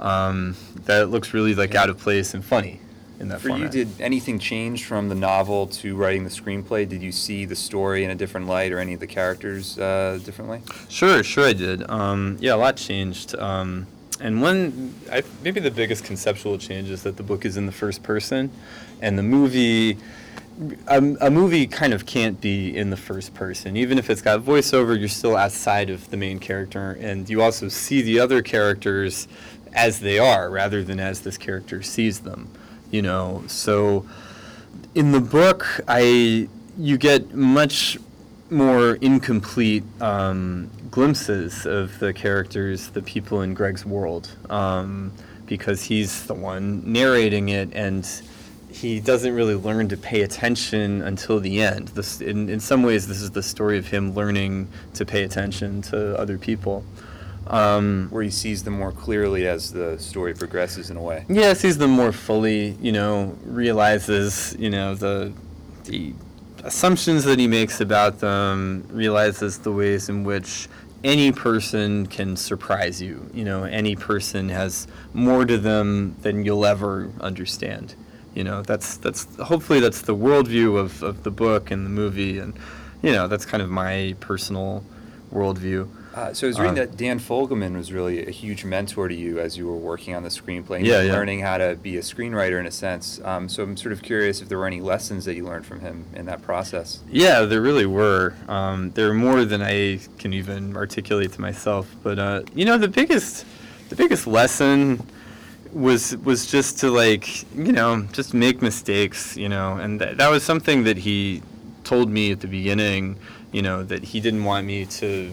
um, 0.00 0.56
that 0.86 1.10
looks 1.10 1.32
really 1.32 1.54
like 1.54 1.74
out 1.74 1.88
of 1.88 1.98
place 1.98 2.34
and 2.34 2.44
funny 2.44 2.80
in 3.20 3.28
that 3.28 3.40
for 3.40 3.48
format. 3.48 3.74
you? 3.74 3.84
Did 3.84 4.00
anything 4.00 4.38
change 4.38 4.84
from 4.84 5.08
the 5.08 5.14
novel 5.14 5.66
to 5.68 5.94
writing 5.94 6.24
the 6.24 6.30
screenplay? 6.30 6.88
Did 6.88 7.02
you 7.02 7.12
see 7.12 7.44
the 7.44 7.54
story 7.54 8.04
in 8.04 8.10
a 8.10 8.14
different 8.14 8.46
light 8.46 8.72
or 8.72 8.78
any 8.78 8.94
of 8.94 9.00
the 9.00 9.06
characters 9.06 9.78
uh, 9.78 10.18
differently? 10.24 10.62
Sure, 10.88 11.22
sure, 11.22 11.46
I 11.46 11.52
did. 11.52 11.88
Um, 11.88 12.36
yeah, 12.40 12.54
a 12.54 12.56
lot 12.56 12.76
changed. 12.76 13.36
Um, 13.36 13.86
and 14.20 14.40
one, 14.40 14.94
I, 15.10 15.22
maybe 15.42 15.60
the 15.60 15.70
biggest 15.70 16.04
conceptual 16.04 16.58
change 16.58 16.90
is 16.90 17.02
that 17.02 17.16
the 17.16 17.22
book 17.22 17.44
is 17.44 17.56
in 17.56 17.66
the 17.66 17.72
first 17.72 18.02
person, 18.02 18.50
and 19.00 19.18
the 19.18 19.22
movie, 19.22 19.98
a, 20.86 20.98
a 21.20 21.30
movie 21.30 21.66
kind 21.66 21.92
of 21.92 22.06
can't 22.06 22.40
be 22.40 22.76
in 22.76 22.90
the 22.90 22.96
first 22.96 23.34
person. 23.34 23.76
Even 23.76 23.98
if 23.98 24.08
it's 24.10 24.22
got 24.22 24.40
voiceover, 24.40 24.98
you're 24.98 25.08
still 25.08 25.36
outside 25.36 25.90
of 25.90 26.10
the 26.10 26.16
main 26.16 26.38
character, 26.38 26.92
and 27.00 27.28
you 27.28 27.42
also 27.42 27.68
see 27.68 28.02
the 28.02 28.20
other 28.20 28.42
characters 28.42 29.26
as 29.72 30.00
they 30.00 30.18
are 30.18 30.50
rather 30.50 30.84
than 30.84 31.00
as 31.00 31.22
this 31.22 31.36
character 31.36 31.82
sees 31.82 32.20
them. 32.20 32.48
You 32.90 33.02
know, 33.02 33.42
so 33.48 34.06
in 34.94 35.12
the 35.12 35.20
book, 35.20 35.80
I 35.88 36.48
you 36.78 36.98
get 36.98 37.34
much 37.34 37.98
more 38.50 38.94
incomplete 38.96 39.82
um, 40.00 40.70
glimpses 40.90 41.66
of 41.66 41.98
the 41.98 42.12
characters, 42.12 42.90
the 42.90 43.02
people 43.02 43.42
in 43.42 43.54
Greg's 43.54 43.84
world, 43.84 44.30
um, 44.50 45.12
because 45.46 45.82
he's 45.82 46.26
the 46.26 46.34
one 46.34 46.82
narrating 46.84 47.48
it, 47.48 47.70
and 47.72 48.04
he 48.74 48.98
doesn't 48.98 49.34
really 49.34 49.54
learn 49.54 49.88
to 49.88 49.96
pay 49.96 50.22
attention 50.22 51.00
until 51.02 51.38
the 51.38 51.60
end. 51.60 51.88
This, 51.88 52.20
in, 52.20 52.48
in 52.48 52.58
some 52.58 52.82
ways, 52.82 53.06
this 53.06 53.20
is 53.20 53.30
the 53.30 53.42
story 53.42 53.78
of 53.78 53.86
him 53.86 54.14
learning 54.14 54.68
to 54.94 55.06
pay 55.06 55.22
attention 55.22 55.80
to 55.82 56.18
other 56.18 56.38
people. 56.38 56.84
Um, 57.46 58.08
Where 58.10 58.24
he 58.24 58.30
sees 58.30 58.64
them 58.64 58.74
more 58.74 58.90
clearly 58.90 59.46
as 59.46 59.72
the 59.72 59.96
story 59.98 60.34
progresses 60.34 60.90
in 60.90 60.96
a 60.96 61.02
way. 61.02 61.24
yeah, 61.28 61.52
sees 61.52 61.78
them 61.78 61.90
more 61.90 62.10
fully. 62.10 62.70
You 62.80 62.90
know, 62.92 63.36
realizes 63.44 64.56
you 64.58 64.70
know 64.70 64.94
the 64.94 65.30
the 65.84 66.14
assumptions 66.64 67.24
that 67.24 67.38
he 67.38 67.46
makes 67.46 67.80
about 67.82 68.20
them. 68.20 68.86
Realizes 68.90 69.58
the 69.58 69.72
ways 69.72 70.08
in 70.08 70.24
which 70.24 70.68
any 71.04 71.32
person 71.32 72.06
can 72.06 72.34
surprise 72.34 73.02
you. 73.02 73.30
You 73.34 73.44
know, 73.44 73.64
any 73.64 73.94
person 73.94 74.48
has 74.48 74.88
more 75.12 75.44
to 75.44 75.58
them 75.58 76.16
than 76.22 76.44
you'll 76.46 76.64
ever 76.64 77.10
understand. 77.20 77.94
You 78.34 78.44
know, 78.44 78.62
that's 78.62 78.96
that's 78.96 79.26
hopefully 79.36 79.80
that's 79.80 80.02
the 80.02 80.14
worldview 80.16 80.76
of, 80.78 81.02
of 81.02 81.22
the 81.22 81.30
book 81.30 81.70
and 81.70 81.86
the 81.86 81.90
movie, 81.90 82.38
and 82.38 82.54
you 83.02 83.12
know 83.12 83.28
that's 83.28 83.44
kind 83.44 83.62
of 83.62 83.70
my 83.70 84.16
personal 84.20 84.82
worldview. 85.32 85.88
Uh, 86.14 86.32
so 86.32 86.46
I 86.46 86.48
was 86.48 86.60
reading 86.60 86.78
Uh, 86.78 86.86
that 86.86 86.96
Dan 86.96 87.18
Fogelman 87.18 87.76
was 87.76 87.92
really 87.92 88.24
a 88.24 88.30
huge 88.30 88.64
mentor 88.64 89.08
to 89.08 89.14
you 89.14 89.40
as 89.40 89.56
you 89.58 89.66
were 89.66 89.76
working 89.76 90.14
on 90.14 90.22
the 90.22 90.28
screenplay 90.28 90.76
and 90.76 90.86
Yeah, 90.86 91.02
yeah. 91.02 91.12
learning 91.12 91.40
how 91.40 91.58
to 91.58 91.74
be 91.74 91.96
a 91.96 92.02
screenwriter 92.02 92.60
in 92.60 92.66
a 92.66 92.70
sense. 92.70 93.20
Um, 93.24 93.48
so 93.48 93.64
I'm 93.64 93.76
sort 93.76 93.92
of 93.92 94.00
curious 94.00 94.40
if 94.40 94.48
there 94.48 94.56
were 94.58 94.66
any 94.68 94.80
lessons 94.80 95.24
that 95.24 95.34
you 95.34 95.44
learned 95.44 95.66
from 95.66 95.80
him 95.80 96.04
in 96.14 96.26
that 96.26 96.40
process. 96.42 97.00
Yeah, 97.10 97.40
there 97.42 97.60
really 97.60 97.86
were. 97.86 98.34
Um, 98.46 98.92
there 98.92 99.08
are 99.10 99.14
more 99.14 99.44
than 99.44 99.60
I 99.60 99.98
can 100.18 100.32
even 100.32 100.76
articulate 100.76 101.32
to 101.32 101.40
myself. 101.40 101.92
But 102.04 102.20
uh, 102.20 102.42
you 102.54 102.64
know, 102.64 102.78
the 102.78 102.86
biggest, 102.88 103.44
the 103.88 103.96
biggest 103.96 104.24
lesson 104.28 105.04
was 105.74 106.16
was 106.18 106.46
just 106.46 106.78
to 106.80 106.90
like 106.90 107.42
you 107.56 107.72
know 107.72 108.06
just 108.12 108.32
make 108.32 108.62
mistakes. 108.62 109.36
You 109.36 109.48
know, 109.48 109.76
and 109.76 109.98
th- 110.00 110.16
that 110.16 110.28
was 110.28 110.42
something 110.42 110.84
that 110.84 110.98
he 110.98 111.42
told 111.82 112.08
me 112.08 112.32
at 112.32 112.40
the 112.40 112.48
beginning. 112.48 113.16
You 113.52 113.62
know, 113.62 113.82
that 113.84 114.02
he 114.02 114.20
didn't 114.20 114.44
want 114.44 114.66
me 114.66 114.84
to 114.86 115.32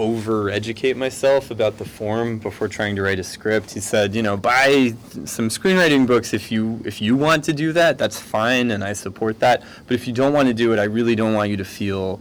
over 0.00 0.48
educate 0.48 0.96
myself 0.96 1.50
about 1.50 1.76
the 1.76 1.84
form 1.84 2.38
before 2.38 2.68
trying 2.68 2.96
to 2.96 3.02
write 3.02 3.18
a 3.18 3.24
script. 3.24 3.72
He 3.72 3.80
said, 3.80 4.14
you 4.14 4.22
know, 4.22 4.36
buy 4.36 4.94
some 5.26 5.48
screenwriting 5.48 6.06
books 6.06 6.32
if 6.32 6.50
you 6.50 6.80
if 6.84 7.02
you 7.02 7.16
want 7.16 7.44
to 7.44 7.52
do 7.52 7.72
that, 7.74 7.98
that's 7.98 8.18
fine 8.18 8.70
and 8.70 8.82
I 8.82 8.94
support 8.94 9.40
that. 9.40 9.62
But 9.86 9.94
if 9.94 10.06
you 10.06 10.14
don't 10.14 10.32
want 10.32 10.48
to 10.48 10.54
do 10.54 10.72
it, 10.72 10.78
I 10.78 10.84
really 10.84 11.14
don't 11.14 11.34
want 11.34 11.50
you 11.50 11.56
to 11.58 11.64
feel 11.64 12.20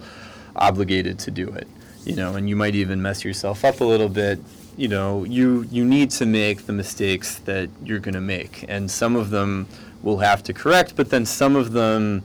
obligated 0.55 1.19
to 1.19 1.31
do 1.31 1.47
it. 1.47 1.67
You 2.05 2.15
know, 2.15 2.35
and 2.35 2.49
you 2.49 2.55
might 2.55 2.75
even 2.75 3.01
mess 3.01 3.23
yourself 3.23 3.63
up 3.63 3.81
a 3.81 3.85
little 3.85 4.09
bit. 4.09 4.39
You 4.79 4.87
know, 4.87 5.25
you 5.25 5.67
you 5.69 5.83
need 5.83 6.09
to 6.11 6.25
make 6.25 6.65
the 6.65 6.71
mistakes 6.71 7.35
that 7.39 7.69
you're 7.83 7.99
going 7.99 8.13
to 8.13 8.21
make 8.21 8.63
and 8.69 8.89
some 8.89 9.17
of 9.17 9.29
them 9.29 9.67
will 10.01 10.19
have 10.19 10.41
to 10.43 10.53
correct, 10.53 10.93
but 10.95 11.09
then 11.09 11.25
some 11.25 11.57
of 11.57 11.73
them 11.73 12.23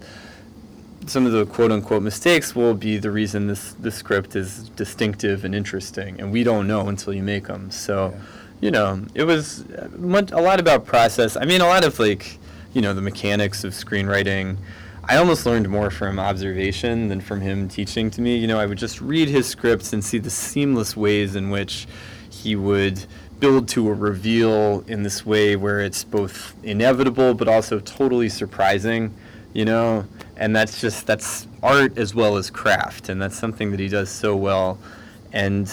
some 1.06 1.26
of 1.26 1.32
the 1.32 1.46
quote 1.46 1.72
unquote 1.72 2.04
mistakes 2.04 2.54
will 2.54 2.74
be 2.74 2.96
the 2.96 3.10
reason 3.10 3.48
this 3.48 3.72
the 3.72 3.90
script 3.90 4.36
is 4.36 4.68
distinctive 4.76 5.44
and 5.44 5.52
interesting, 5.52 6.20
and 6.20 6.30
we 6.30 6.44
don't 6.44 6.68
know 6.68 6.86
until 6.88 7.12
you 7.12 7.24
make 7.24 7.48
them. 7.48 7.72
So, 7.72 8.12
Yeah. 8.12 8.20
you 8.60 8.70
know, 8.70 9.00
it 9.14 9.24
was 9.24 9.64
much, 9.98 10.30
a 10.30 10.40
lot 10.40 10.60
about 10.60 10.86
process. 10.86 11.36
I 11.36 11.44
mean, 11.46 11.60
a 11.60 11.66
lot 11.66 11.82
of 11.84 11.98
like, 11.98 12.38
you 12.72 12.80
know, 12.80 12.94
the 12.94 13.02
mechanics 13.02 13.64
of 13.64 13.72
screenwriting. 13.72 14.58
I 15.06 15.16
almost 15.16 15.44
learned 15.44 15.68
more 15.68 15.90
from 15.90 16.20
observation 16.20 17.08
than 17.08 17.20
from 17.20 17.40
him 17.40 17.68
teaching 17.68 18.10
to 18.12 18.20
me. 18.22 18.36
You 18.36 18.46
know, 18.46 18.60
I 18.60 18.66
would 18.66 18.78
just 18.78 19.00
read 19.00 19.28
his 19.28 19.46
scripts 19.46 19.92
and 19.92 20.02
see 20.04 20.18
the 20.18 20.30
seamless 20.30 20.96
ways 20.96 21.34
in 21.36 21.50
which 21.50 21.86
he 22.44 22.54
would 22.54 23.04
build 23.40 23.68
to 23.68 23.88
a 23.88 23.92
reveal 23.92 24.84
in 24.86 25.02
this 25.02 25.26
way 25.26 25.56
where 25.56 25.80
it's 25.80 26.04
both 26.04 26.54
inevitable 26.62 27.34
but 27.34 27.48
also 27.48 27.80
totally 27.80 28.28
surprising, 28.28 29.12
you 29.52 29.64
know? 29.64 30.06
And 30.36 30.54
that's 30.54 30.80
just 30.80 31.06
that's 31.06 31.46
art 31.62 31.98
as 31.98 32.14
well 32.14 32.36
as 32.36 32.50
craft 32.50 33.08
and 33.08 33.20
that's 33.20 33.36
something 33.36 33.70
that 33.70 33.80
he 33.80 33.88
does 33.88 34.10
so 34.10 34.36
well. 34.36 34.78
And 35.32 35.70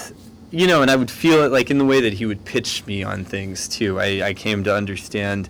you 0.49 0.67
know, 0.67 0.81
and 0.81 0.91
I 0.91 0.97
would 0.97 1.11
feel 1.11 1.43
it 1.43 1.51
like 1.51 1.71
in 1.71 1.77
the 1.77 1.85
way 1.85 2.01
that 2.01 2.13
he 2.13 2.25
would 2.25 2.43
pitch 2.43 2.85
me 2.85 3.03
on 3.03 3.23
things 3.23 3.69
too. 3.69 3.99
I, 3.99 4.21
I 4.27 4.33
came 4.33 4.63
to 4.65 4.75
understand 4.75 5.47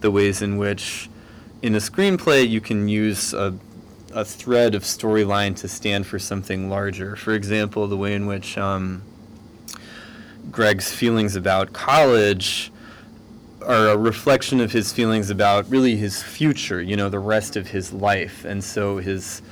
the 0.00 0.10
ways 0.10 0.42
in 0.42 0.56
which 0.56 1.08
in 1.62 1.74
a 1.74 1.78
screenplay 1.78 2.48
you 2.48 2.60
can 2.60 2.88
use 2.88 3.32
a, 3.32 3.54
a 4.12 4.24
thread 4.24 4.74
of 4.74 4.82
storyline 4.82 5.54
to 5.56 5.68
stand 5.68 6.06
for 6.06 6.18
something 6.18 6.68
larger. 6.68 7.14
For 7.16 7.34
example, 7.34 7.86
the 7.86 7.96
way 7.96 8.14
in 8.14 8.26
which 8.26 8.58
um, 8.58 9.02
Greg's 10.50 10.92
feelings 10.92 11.36
about 11.36 11.72
college 11.72 12.72
are 13.66 13.88
a 13.88 13.96
reflection 13.96 14.60
of 14.60 14.72
his 14.72 14.92
feelings 14.92 15.30
about 15.30 15.68
really 15.70 15.96
his 15.96 16.22
future, 16.22 16.80
you 16.80 16.96
know, 16.96 17.08
the 17.08 17.18
rest 17.18 17.56
of 17.56 17.68
his 17.68 17.92
life. 17.92 18.44
And 18.44 18.62
so 18.64 18.98
his 18.98 19.42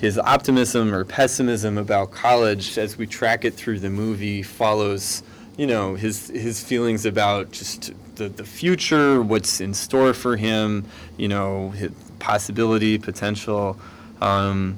his 0.00 0.16
optimism 0.18 0.94
or 0.94 1.04
pessimism 1.04 1.76
about 1.76 2.10
college 2.12 2.78
as 2.78 2.96
we 2.96 3.06
track 3.06 3.44
it 3.44 3.54
through 3.54 3.80
the 3.80 3.90
movie 3.90 4.42
follows 4.44 5.24
you 5.56 5.66
know 5.66 5.96
his 5.96 6.28
his 6.28 6.62
feelings 6.62 7.04
about 7.04 7.50
just 7.50 7.92
the, 8.14 8.28
the 8.28 8.44
future 8.44 9.20
what's 9.20 9.60
in 9.60 9.74
store 9.74 10.14
for 10.14 10.36
him 10.36 10.84
you 11.16 11.26
know 11.26 11.70
his 11.70 11.90
possibility 12.20 12.96
potential 12.96 13.76
um, 14.20 14.76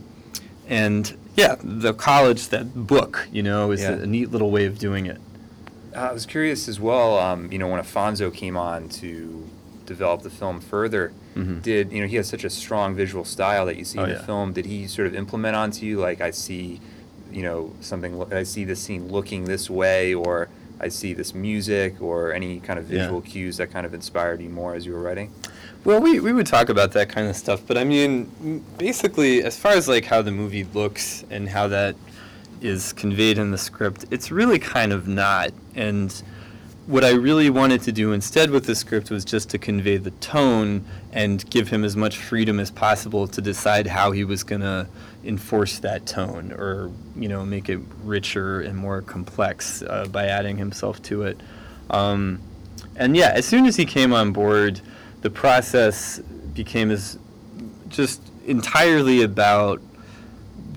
and 0.68 1.14
yeah 1.36 1.54
the 1.62 1.92
college 1.92 2.48
that 2.48 2.74
book 2.86 3.28
you 3.30 3.42
know 3.42 3.72
is 3.72 3.82
Yeah. 3.82 3.90
a, 3.96 3.98
a 4.00 4.06
neat 4.06 4.30
little 4.30 4.50
way 4.50 4.64
of 4.64 4.78
doing 4.78 5.04
it 5.04 5.20
Uh, 5.94 5.98
I 6.00 6.12
was 6.12 6.26
curious 6.26 6.68
as 6.68 6.78
well. 6.80 7.18
Um, 7.18 7.50
you 7.50 7.58
know, 7.58 7.68
when 7.68 7.78
Alfonso 7.78 8.30
came 8.30 8.56
on 8.56 8.88
to 8.90 9.48
develop 9.86 10.22
the 10.22 10.30
film 10.30 10.60
further, 10.60 11.12
Mhm. 11.36 11.62
did 11.62 11.92
you 11.92 12.00
know 12.00 12.06
he 12.06 12.16
has 12.16 12.28
such 12.28 12.44
a 12.44 12.50
strong 12.50 12.94
visual 12.94 13.24
style 13.24 13.66
that 13.66 13.76
you 13.76 13.84
see 13.84 13.98
Oh, 13.98 14.04
in 14.04 14.10
the 14.10 14.16
yeah. 14.16 14.22
film? 14.24 14.52
Did 14.52 14.66
he 14.66 14.86
sort 14.86 15.08
of 15.08 15.14
implement 15.14 15.56
onto 15.56 15.84
you? 15.86 15.98
Like 15.98 16.20
I 16.20 16.30
see, 16.30 16.80
you 17.32 17.42
know, 17.42 17.72
something. 17.80 18.24
I 18.32 18.42
see 18.44 18.64
this 18.64 18.80
scene 18.80 19.08
looking 19.08 19.44
this 19.44 19.68
way, 19.68 20.14
or 20.14 20.48
I 20.80 20.88
see 20.88 21.12
this 21.12 21.34
music, 21.34 22.00
or 22.00 22.32
any 22.32 22.60
kind 22.60 22.78
of 22.78 22.90
Yeah. 22.90 23.02
visual 23.02 23.20
cues 23.20 23.56
that 23.58 23.72
kind 23.72 23.84
of 23.84 23.92
inspired 23.94 24.40
you 24.40 24.48
more 24.48 24.74
as 24.74 24.86
you 24.86 24.92
were 24.92 25.00
writing. 25.02 25.30
Well, 25.84 26.00
we, 26.00 26.20
we 26.20 26.32
would 26.32 26.46
talk 26.46 26.68
about 26.68 26.92
that 26.92 27.08
kind 27.08 27.26
of 27.28 27.36
stuff, 27.36 27.62
but 27.66 27.76
I 27.78 27.84
mean, 27.84 28.62
basically, 28.78 29.42
as 29.42 29.56
far 29.58 29.72
as 29.72 29.88
like 29.88 30.04
how 30.04 30.22
the 30.22 30.30
movie 30.30 30.66
looks 30.74 31.24
and 31.30 31.48
how 31.48 31.68
that 31.68 31.96
is 32.60 32.92
conveyed 32.92 33.38
in 33.38 33.50
the 33.50 33.58
script, 33.58 34.04
it's 34.10 34.30
really 34.30 34.58
kind 34.58 34.92
of 34.92 35.08
not. 35.08 35.50
And 35.74 36.22
what 36.86 37.04
I 37.04 37.10
really 37.10 37.50
wanted 37.50 37.82
to 37.82 37.92
do 37.92 38.12
instead 38.12 38.50
with 38.50 38.66
the 38.66 38.74
script 38.74 39.10
was 39.10 39.24
just 39.24 39.50
to 39.50 39.58
convey 39.58 39.96
the 39.96 40.10
tone 40.12 40.84
and 41.12 41.48
give 41.48 41.68
him 41.68 41.84
as 41.84 41.96
much 41.96 42.18
freedom 42.18 42.58
as 42.58 42.70
possible 42.70 43.28
to 43.28 43.40
decide 43.40 43.86
how 43.86 44.10
he 44.10 44.24
was 44.24 44.42
going 44.42 44.62
to 44.62 44.88
enforce 45.24 45.78
that 45.80 46.06
tone 46.06 46.52
or, 46.52 46.90
you 47.14 47.28
know, 47.28 47.44
make 47.44 47.68
it 47.68 47.78
richer 48.02 48.62
and 48.62 48.76
more 48.76 49.02
complex 49.02 49.82
uh, 49.82 50.06
by 50.10 50.26
adding 50.26 50.56
himself 50.56 51.00
to 51.02 51.22
it. 51.22 51.40
Um, 51.90 52.40
and 52.96 53.16
yeah, 53.16 53.32
as 53.34 53.46
soon 53.46 53.66
as 53.66 53.76
he 53.76 53.84
came 53.84 54.12
on 54.12 54.32
board, 54.32 54.80
the 55.20 55.30
process 55.30 56.18
became 56.54 56.90
as 56.90 57.18
just 57.88 58.20
entirely 58.46 59.22
about 59.22 59.80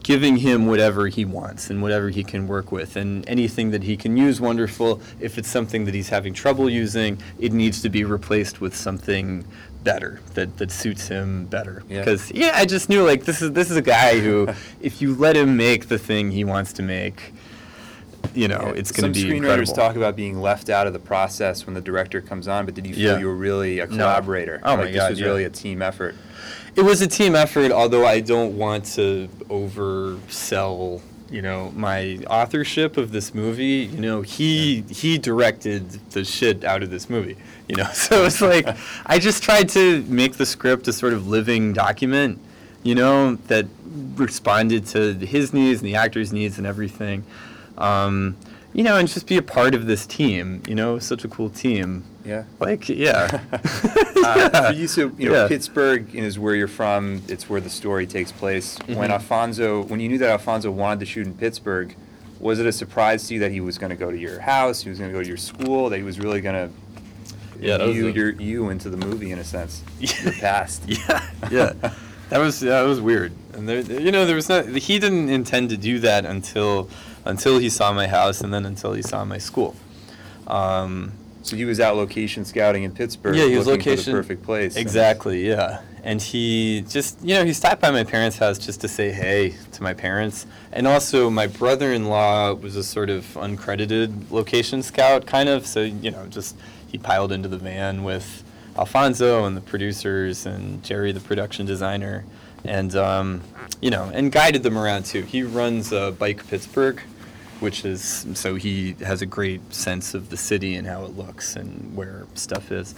giving 0.03 0.37
him 0.37 0.67
whatever 0.67 1.07
he 1.07 1.25
wants 1.25 1.69
and 1.69 1.81
whatever 1.81 2.09
he 2.09 2.23
can 2.23 2.47
work 2.47 2.71
with. 2.71 2.95
And 2.95 3.27
anything 3.27 3.71
that 3.71 3.83
he 3.83 3.97
can 3.97 4.17
use 4.17 4.39
wonderful. 4.39 5.01
If 5.19 5.37
it's 5.37 5.49
something 5.49 5.85
that 5.85 5.93
he's 5.93 6.09
having 6.09 6.33
trouble 6.33 6.69
using 6.69 7.17
it 7.39 7.53
needs 7.53 7.81
to 7.81 7.89
be 7.89 8.03
replaced 8.03 8.61
with 8.61 8.75
something 8.75 9.45
better 9.83 10.19
that, 10.33 10.57
that 10.57 10.71
suits 10.71 11.07
him 11.07 11.45
better. 11.45 11.83
Yeah. 11.89 11.99
because 11.99 12.31
yeah 12.31 12.51
i 12.55 12.65
just 12.65 12.89
knew 12.89 13.03
like 13.03 13.25
this 13.25 13.41
is 13.41 13.51
this 13.51 13.69
is 13.69 13.77
a 13.77 13.81
guy 13.81 14.19
who 14.19 14.47
if 14.81 15.01
you 15.01 15.13
let 15.15 15.35
him 15.35 15.57
make 15.57 15.89
the 15.89 15.99
thing 15.99 16.31
he 16.31 16.43
wants 16.43 16.71
to 16.73 16.83
make 16.83 17.33
you 18.33 18.47
know 18.47 18.61
Yeah. 18.67 18.73
it's 18.79 18.91
going 18.91 19.11
to 19.11 19.17
be 19.17 19.21
Some 19.21 19.29
screenwriters 19.29 19.35
incredible. 19.37 19.73
talk 19.73 19.95
about 19.95 20.15
being 20.15 20.41
left 20.41 20.69
out 20.69 20.87
of 20.87 20.93
the 20.93 20.99
process 20.99 21.65
when 21.65 21.73
the 21.75 21.81
director 21.81 22.21
comes 22.21 22.47
on, 22.47 22.65
but 22.65 22.73
did 22.73 22.87
you 22.87 22.93
feel 22.95 23.13
Yeah. 23.13 23.19
you 23.19 23.27
were 23.27 23.35
really 23.35 23.79
a 23.79 23.85
No. 23.87 23.97
collaborator? 23.97 24.59
Oh 24.63 24.77
my 24.77 24.83
like, 24.85 24.93
God, 24.93 25.03
This 25.03 25.09
was 25.11 25.19
yeah. 25.19 25.25
really 25.25 25.43
a 25.43 25.49
team 25.49 25.81
effort. 25.81 26.15
It 26.75 26.81
was 26.81 27.01
a 27.01 27.07
team 27.07 27.35
effort, 27.35 27.71
although 27.71 28.05
I 28.05 28.19
don't 28.19 28.57
want 28.57 28.85
to 28.95 29.29
oversell, 29.49 31.01
you 31.29 31.41
know, 31.41 31.71
my 31.75 32.19
authorship 32.29 32.97
of 32.97 33.11
this 33.11 33.33
movie. 33.33 33.89
You 33.93 33.99
know, 34.01 34.21
he 34.21 34.83
he 34.89 35.17
directed 35.17 35.89
the 36.11 36.23
shit 36.23 36.63
out 36.63 36.83
of 36.83 36.89
this 36.89 37.09
movie. 37.09 37.37
You 37.67 37.75
know, 37.77 37.87
so 37.93 38.25
it's 38.25 38.41
like 38.41 38.67
I 39.05 39.19
just 39.19 39.43
tried 39.43 39.69
to 39.69 40.01
make 40.07 40.33
the 40.37 40.45
script 40.45 40.87
a 40.87 40.93
sort 40.93 41.13
of 41.13 41.27
living 41.27 41.73
document. 41.73 42.39
You 42.83 42.95
know, 42.95 43.35
that 43.47 43.65
responded 44.15 44.85
to 44.87 45.13
his 45.13 45.53
needs 45.53 45.79
and 45.79 45.87
the 45.87 45.95
actors' 45.95 46.33
needs 46.33 46.57
and 46.57 46.67
everything. 46.67 47.23
Um, 47.77 48.35
you 48.73 48.83
know, 48.83 48.97
and 48.97 49.07
just 49.07 49.27
be 49.27 49.37
a 49.37 49.41
part 49.43 49.75
of 49.75 49.85
this 49.85 50.05
team. 50.07 50.63
You 50.67 50.75
know, 50.75 50.97
such 50.99 51.23
a 51.23 51.27
cool 51.27 51.49
team. 51.49 52.03
Yeah. 52.25 52.43
Like, 52.59 52.89
yeah. 52.89 53.41
Uh, 54.25 54.67
for 54.71 54.73
you, 54.73 54.87
so 54.87 55.11
you 55.17 55.27
know, 55.29 55.41
Yeah. 55.41 55.47
Pittsburgh 55.49 56.15
is 56.15 56.39
where 56.39 56.55
you're 56.55 56.69
from. 56.69 57.21
It's 57.27 57.49
where 57.49 57.59
the 57.59 57.69
story 57.69 58.07
takes 58.07 58.31
place. 58.31 58.77
When 58.85 59.09
Mhm. 59.09 59.11
Alfonso, 59.11 59.83
when 59.83 59.99
you 59.99 60.07
knew 60.07 60.17
that 60.19 60.29
Alfonso 60.29 60.71
wanted 60.71 61.01
to 61.01 61.05
shoot 61.05 61.27
in 61.27 61.33
Pittsburgh, 61.33 61.93
was 62.39 62.59
it 62.59 62.65
a 62.65 62.71
surprise 62.71 63.27
to 63.27 63.33
you 63.33 63.41
that 63.41 63.51
he 63.51 63.59
was 63.59 63.77
going 63.77 63.89
to 63.89 63.97
go 63.97 64.09
to 64.09 64.17
your 64.17 64.39
house, 64.39 64.81
he 64.81 64.89
was 64.89 64.97
going 64.97 65.11
to 65.11 65.17
go 65.17 65.21
to 65.21 65.27
your 65.27 65.35
school, 65.35 65.89
that 65.89 65.97
he 65.97 66.03
was 66.03 66.19
really 66.19 66.39
going 66.39 66.55
to 66.55 66.73
Yeah, 67.59 67.85
view 67.85 68.07
a- 68.07 68.41
you 68.41 68.69
into 68.69 68.89
the 68.89 68.95
movie 68.97 69.31
in 69.31 69.39
a 69.39 69.43
sense, 69.43 69.83
your 69.99 70.31
past? 70.39 70.83
Yeah, 70.87 71.21
yeah. 71.51 71.73
That 72.29 72.39
was 72.39 72.61
that 72.61 72.83
was 72.83 73.01
weird. 73.01 73.33
And 73.53 73.67
there, 73.67 73.81
you 73.81 74.11
know, 74.13 74.25
there 74.25 74.35
was 74.37 74.47
not. 74.47 74.67
He 74.67 74.99
didn't 74.99 75.29
intend 75.29 75.69
to 75.71 75.77
do 75.77 75.99
that 75.99 76.25
until 76.25 76.89
until 77.25 77.59
he 77.59 77.69
saw 77.69 77.93
my 77.93 78.07
house, 78.07 78.41
and 78.41 78.53
then 78.53 78.65
until 78.65 78.93
he 78.93 79.01
saw 79.01 79.23
my 79.25 79.37
school. 79.37 79.75
Um, 80.47 81.13
So 81.43 81.57
he 81.57 81.65
was 81.65 81.79
out 81.79 81.97
location 81.97 82.45
scouting 82.45 82.83
in 82.83 82.91
Pittsburgh, 82.91 83.35
yeah, 83.35 83.45
he 83.45 83.57
was 83.57 83.67
looking 83.67 83.91
location 83.91 84.05
for 84.05 84.11
the 84.11 84.17
perfect 84.17 84.43
place. 84.43 84.75
Exactly. 84.77 85.45
Yeah. 85.45 85.81
And 86.01 86.21
he 86.21 86.85
just, 86.87 87.21
you 87.21 87.35
know, 87.35 87.45
he 87.45 87.53
stopped 87.53 87.81
by 87.81 87.91
my 87.91 88.03
parents' 88.03 88.37
house 88.37 88.57
just 88.57 88.81
to 88.81 88.87
say 88.87 89.11
hey 89.11 89.55
to 89.73 89.83
my 89.83 89.93
parents. 89.93 90.45
And 90.71 90.87
also, 90.87 91.29
my 91.29 91.47
brother-in-law 91.47 92.53
was 92.55 92.75
a 92.75 92.83
sort 92.83 93.09
of 93.09 93.25
uncredited 93.35 94.31
location 94.31 94.83
scout, 94.83 95.25
kind 95.25 95.49
of. 95.49 95.65
So, 95.65 95.81
you 95.81 96.11
know, 96.11 96.25
just 96.27 96.55
he 96.87 96.97
piled 96.97 97.31
into 97.31 97.49
the 97.49 97.57
van 97.57 98.03
with 98.03 98.43
Alfonso 98.77 99.45
and 99.45 99.55
the 99.55 99.61
producers 99.61 100.45
and 100.45 100.83
Jerry, 100.83 101.11
the 101.11 101.21
production 101.21 101.65
designer, 101.65 102.23
and 102.65 102.95
um, 102.95 103.41
you 103.81 103.89
know, 103.89 104.09
and 104.13 104.31
guided 104.31 104.63
them 104.63 104.77
around 104.77 105.05
too. 105.05 105.23
He 105.23 105.43
runs 105.43 105.93
uh, 105.93 106.11
Bike 106.11 106.45
Pittsburgh, 106.47 107.01
which 107.59 107.85
is 107.85 108.25
so 108.33 108.55
he 108.55 108.95
has 109.01 109.21
a 109.21 109.25
great 109.25 109.73
sense 109.73 110.13
of 110.13 110.29
the 110.29 110.37
city 110.37 110.75
and 110.75 110.87
how 110.87 111.03
it 111.05 111.15
looks 111.15 111.55
and 111.55 111.95
where 111.95 112.25
stuff 112.35 112.71
is. 112.71 112.95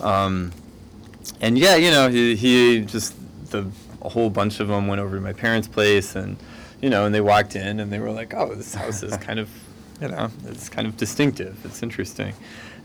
Um, 0.00 0.52
and 1.40 1.58
yeah, 1.58 1.76
you 1.76 1.90
know, 1.90 2.08
he, 2.08 2.36
he 2.36 2.80
just 2.80 3.14
the 3.50 3.70
a 4.02 4.08
whole 4.08 4.30
bunch 4.30 4.60
of 4.60 4.68
them 4.68 4.88
went 4.88 5.00
over 5.00 5.16
to 5.16 5.22
my 5.22 5.32
parents' 5.32 5.68
place, 5.68 6.16
and 6.16 6.36
you 6.80 6.90
know, 6.90 7.06
and 7.06 7.14
they 7.14 7.20
walked 7.20 7.56
in 7.56 7.80
and 7.80 7.92
they 7.92 7.98
were 7.98 8.10
like, 8.10 8.34
"Oh, 8.34 8.54
this 8.54 8.74
house 8.74 9.02
is 9.02 9.16
kind 9.28 9.38
of, 9.38 9.48
you 10.00 10.08
know, 10.08 10.30
it's 10.46 10.68
kind 10.68 10.86
of 10.86 10.96
distinctive. 10.96 11.64
It's 11.64 11.82
interesting." 11.82 12.34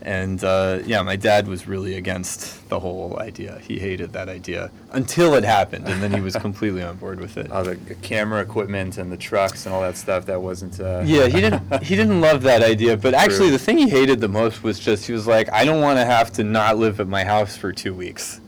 And 0.04 0.44
uh, 0.44 0.80
yeah, 0.86 1.01
my 1.01 1.16
dad 1.16 1.48
was 1.48 1.68
really 1.68 1.96
against 1.96 2.70
the 2.70 2.80
whole 2.80 3.18
idea. 3.20 3.60
He 3.68 3.80
hated 3.80 4.13
that 4.13 4.30
idea 4.30 4.72
until 4.92 5.34
it 5.34 5.44
happened, 5.44 5.88
and 5.88 6.01
then 6.01 6.13
he 6.13 6.22
was 6.22 6.36
completely 6.48 6.84
on 6.84 6.98
board 6.98 7.20
with 7.20 7.36
it. 7.38 7.48
Oh, 7.51 7.63
the 7.63 7.75
the 7.75 7.96
camera 7.96 8.42
equipment 8.42 8.98
and 8.98 9.12
the 9.12 9.18
trucks 9.18 9.66
and 9.66 9.74
all 9.74 9.82
that 9.82 9.98
stuff 9.98 10.25
that 10.27 10.42
wasn't. 10.42 10.80
Uh, 10.80 11.01
Yeah, 11.06 11.27
he 11.27 11.42
didn't. 11.42 11.63
He 11.84 11.96
didn't 11.96 12.22
love 12.22 12.44
that 12.44 12.62
idea. 12.62 12.96
But 12.96 13.13
actually, 13.16 13.50
the 13.50 13.60
thing 13.60 13.77
he 13.77 13.89
hated 13.89 14.20
the 14.22 14.27
most 14.27 14.63
was 14.63 14.80
just 14.80 15.08
he 15.08 15.13
was 15.13 15.25
like, 15.27 15.51
I 15.51 15.66
don't 15.66 15.82
want 15.82 15.98
to 16.00 16.06
have 16.06 16.32
to 16.34 16.44
not 16.44 16.77
live 16.77 17.00
at 17.00 17.08
my 17.08 17.24
house 17.24 17.58
for 17.58 17.72
two 17.74 17.94
weeks. 17.94 18.39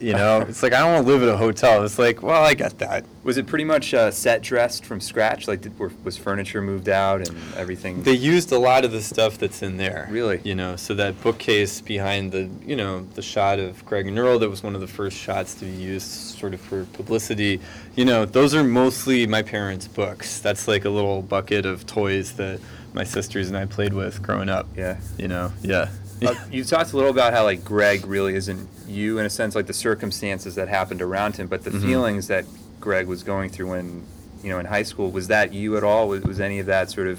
You 0.00 0.14
know, 0.14 0.40
it's 0.48 0.62
like 0.62 0.72
I 0.72 0.80
don't 0.80 0.92
want 0.92 1.06
to 1.06 1.12
live 1.12 1.22
at 1.22 1.28
a 1.28 1.36
hotel. 1.36 1.84
It's 1.84 1.98
like, 1.98 2.22
well, 2.22 2.42
I 2.42 2.54
got 2.54 2.78
that. 2.78 3.04
Was 3.24 3.36
it 3.36 3.46
pretty 3.46 3.64
much 3.64 3.92
uh, 3.92 4.10
set 4.10 4.42
dressed 4.42 4.84
from 4.84 5.00
scratch? 5.00 5.48
Like, 5.48 5.60
did, 5.60 5.78
were, 5.78 5.92
was 6.04 6.16
furniture 6.16 6.62
moved 6.62 6.88
out 6.88 7.28
and 7.28 7.36
everything? 7.56 8.02
They 8.02 8.12
used 8.12 8.52
a 8.52 8.58
lot 8.58 8.84
of 8.84 8.92
the 8.92 9.02
stuff 9.02 9.38
that's 9.38 9.62
in 9.62 9.76
there. 9.76 10.08
Really? 10.10 10.40
You 10.44 10.54
know, 10.54 10.76
so 10.76 10.94
that 10.94 11.20
bookcase 11.22 11.80
behind 11.80 12.32
the, 12.32 12.48
you 12.64 12.76
know, 12.76 13.06
the 13.14 13.22
shot 13.22 13.58
of 13.58 13.84
Greg 13.84 14.06
and 14.06 14.18
Earl 14.18 14.38
that 14.38 14.48
was 14.48 14.62
one 14.62 14.74
of 14.74 14.80
the 14.80 14.86
first 14.86 15.16
shots 15.16 15.54
to 15.56 15.64
be 15.64 15.72
used 15.72 16.08
sort 16.08 16.54
of 16.54 16.60
for 16.60 16.84
publicity. 16.86 17.60
You 17.96 18.04
know, 18.04 18.24
those 18.24 18.54
are 18.54 18.64
mostly 18.64 19.26
my 19.26 19.42
parents' 19.42 19.88
books. 19.88 20.40
That's 20.40 20.68
like 20.68 20.84
a 20.84 20.90
little 20.90 21.20
bucket 21.22 21.66
of 21.66 21.86
toys 21.86 22.32
that 22.34 22.60
my 22.94 23.04
sisters 23.04 23.48
and 23.48 23.56
I 23.56 23.66
played 23.66 23.92
with 23.92 24.22
growing 24.22 24.48
up. 24.48 24.66
yeah. 24.76 24.98
You 25.18 25.28
know, 25.28 25.52
yeah. 25.62 25.88
Uh, 26.26 26.34
you 26.50 26.64
talked 26.64 26.92
a 26.92 26.96
little 26.96 27.10
about 27.10 27.32
how 27.32 27.44
like 27.44 27.64
Greg 27.64 28.06
really 28.06 28.34
isn't 28.34 28.68
you 28.86 29.18
in 29.18 29.26
a 29.26 29.30
sense, 29.30 29.54
like 29.54 29.66
the 29.66 29.72
circumstances 29.72 30.54
that 30.56 30.68
happened 30.68 31.02
around 31.02 31.36
him, 31.36 31.46
but 31.46 31.64
the 31.64 31.70
Mhm. 31.70 31.82
feelings 31.82 32.26
that 32.28 32.44
Greg 32.80 33.06
was 33.06 33.22
going 33.22 33.50
through 33.50 33.70
when 33.70 34.02
you 34.42 34.50
know 34.50 34.58
in 34.58 34.66
high 34.66 34.82
school 34.84 35.10
was 35.10 35.28
that 35.28 35.52
you 35.52 35.76
at 35.76 35.84
all? 35.84 36.08
Was, 36.08 36.22
was 36.22 36.40
any 36.40 36.58
of 36.58 36.66
that 36.66 36.90
sort 36.90 37.08
of 37.08 37.18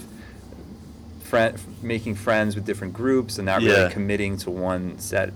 friend 1.23 1.57
making 1.81 2.15
friends 2.15 2.55
with 2.55 2.65
different 2.65 2.93
groups 2.93 3.37
and 3.37 3.45
not 3.45 3.61
Yeah. 3.61 3.73
really 3.73 3.93
committing 3.93 4.37
to 4.37 4.49
one 4.51 4.97
set? 4.99 5.31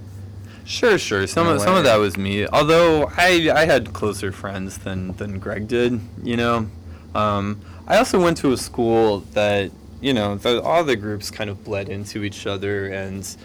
Sure, 0.65 0.97
sure. 0.97 1.27
Some 1.27 1.47
of 1.47 1.59
some 1.61 1.75
of 1.75 1.83
that 1.83 1.97
was 1.97 2.15
me. 2.17 2.47
Although 2.47 3.11
I 3.17 3.51
I 3.53 3.65
had 3.65 3.91
closer 3.93 4.31
friends 4.31 4.77
than 4.79 5.13
than 5.17 5.39
Greg 5.39 5.67
did. 5.67 5.99
You 6.23 6.37
know, 6.37 6.67
um, 7.13 7.59
I 7.85 7.97
also 7.97 8.19
went 8.21 8.37
to 8.37 8.53
a 8.53 8.57
school 8.57 9.25
that 9.33 9.71
you 10.03 10.13
know 10.13 10.35
the, 10.35 10.61
all 10.61 10.83
the 10.83 10.95
groups 10.95 11.31
kind 11.31 11.49
of 11.49 11.63
bled 11.63 11.89
into 11.89 12.23
each 12.23 12.45
other, 12.45 12.87
and 12.87 13.35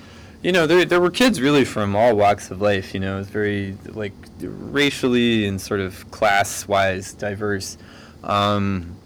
you 0.42 0.52
know 0.52 0.66
there 0.66 0.84
there 0.84 1.00
were 1.00 1.10
kids 1.10 1.40
really 1.40 1.64
from 1.64 1.94
all 1.94 2.16
walks 2.16 2.50
of 2.50 2.60
life. 2.60 2.92
You 2.94 3.00
know, 3.00 3.16
it 3.16 3.18
was 3.20 3.30
very 3.30 3.76
like 3.86 4.12
racially 4.40 5.46
and 5.46 5.60
sort 5.60 5.80
of 5.80 6.10
class 6.10 6.66
wise 6.66 7.14
diverse. 7.14 7.78
Um, 8.24 8.96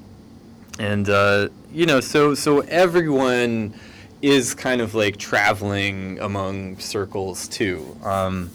and 0.79 1.09
uh, 1.09 1.49
you 1.73 1.87
know 1.87 2.01
so 2.01 2.35
so 2.35 2.61
everyone 2.61 3.75
is 4.21 4.55
kind 4.55 4.81
of 4.81 4.95
like 4.95 5.17
traveling 5.17 6.19
among 6.21 6.79
circles 6.79 7.49
too 7.49 7.97
um, 8.05 8.51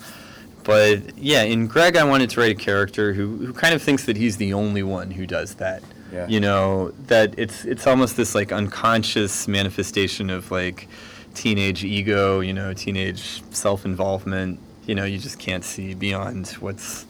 but 0.63 1.17
yeah 1.17 1.43
in 1.43 1.67
greg 1.67 1.95
i 1.95 2.03
wanted 2.03 2.29
to 2.29 2.39
write 2.39 2.51
a 2.51 2.55
character 2.55 3.13
who, 3.13 3.37
who 3.37 3.53
kind 3.53 3.73
of 3.73 3.81
thinks 3.81 4.05
that 4.05 4.17
he's 4.17 4.37
the 4.37 4.53
only 4.53 4.83
one 4.83 5.11
who 5.11 5.25
does 5.25 5.55
that 5.55 5.81
Yeah. 6.13 6.27
you 6.27 6.39
know 6.39 6.91
that 7.07 7.33
it's 7.37 7.65
it's 7.65 7.85
almost 7.85 8.15
this 8.17 8.33
like 8.33 8.51
unconscious 8.51 9.47
manifestation 9.47 10.29
of 10.29 10.51
like 10.51 10.87
teenage 11.33 11.83
ego 11.83 12.39
you 12.39 12.53
know 12.53 12.73
teenage 12.73 13.43
self-involvement 13.53 14.59
you 14.85 14.95
know 14.95 15.03
you 15.03 15.17
just 15.19 15.37
can't 15.39 15.63
see 15.63 15.93
beyond 15.93 16.47
what's 16.59 17.03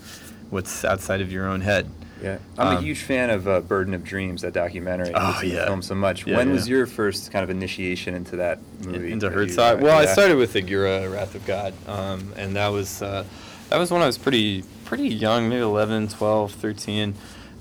what's 0.50 0.84
outside 0.84 1.22
of 1.22 1.32
your 1.32 1.48
own 1.48 1.62
head 1.62 1.90
Yeah, 2.24 2.40
I'm 2.58 2.68
a 2.68 2.78
Um, 2.78 2.84
huge 2.84 3.02
fan 3.04 3.30
of 3.30 3.48
uh, 3.48 3.62
Burden 3.62 3.94
of 3.94 4.04
Dreams, 4.04 4.42
that 4.42 4.54
documentary. 4.54 5.12
Oh, 5.14 5.40
yeah. 5.44 5.66
film 5.68 5.84
so 5.84 5.94
much. 5.94 6.26
Yeah, 6.26 6.38
when 6.38 6.48
yeah. 6.48 6.54
was 6.56 6.68
your 6.68 6.88
first 6.88 7.32
kind 7.32 7.44
of 7.44 7.52
initiation 7.52 8.16
into 8.16 8.38
that 8.38 8.58
movie? 8.84 9.12
into 9.12 9.28
you- 9.28 9.32
Herzog. 9.34 9.82
Well, 9.82 9.96
I 9.96 10.08
started 10.08 10.38
with 10.38 10.56
Aguirre, 10.56 11.08
Wrath 11.10 11.36
of 11.36 11.46
God, 11.46 11.74
um, 11.88 12.34
and 12.36 12.56
that 12.56 12.70
was 12.70 13.04
uh, 13.04 13.24
that 13.70 13.78
was 13.78 13.92
when 13.92 14.02
I 14.02 14.08
was 14.08 14.18
pretty 14.18 14.64
pretty 14.86 15.10
young, 15.10 15.48
maybe 15.50 15.62
11, 15.62 16.08
12, 16.08 16.54
13. 16.54 17.14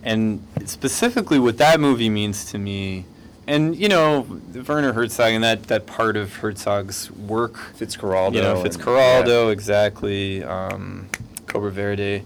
And 0.07 0.47
specifically, 0.67 1.41
what 1.41 1.59
that 1.59 1.81
movie 1.81 2.09
means 2.09 2.45
to 2.53 2.59
me, 2.59 3.05
and 3.49 3.75
you 3.75 3.89
know, 3.89 4.25
Werner 4.67 4.93
Herzog 4.93 5.33
and 5.33 5.43
that 5.43 5.65
that 5.65 5.87
part 5.87 6.17
of 6.17 6.33
Herzog's 6.37 7.11
work, 7.11 7.55
Fitzcarraldo. 7.77 8.35
you 8.35 8.41
know, 8.43 8.61
and- 8.61 8.71
Fitzcarraldo, 8.71 9.51
exactly, 9.53 10.45
um, 10.45 11.09
Cobra 11.49 11.73
Verde. 11.73 12.23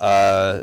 Uh, 0.00 0.62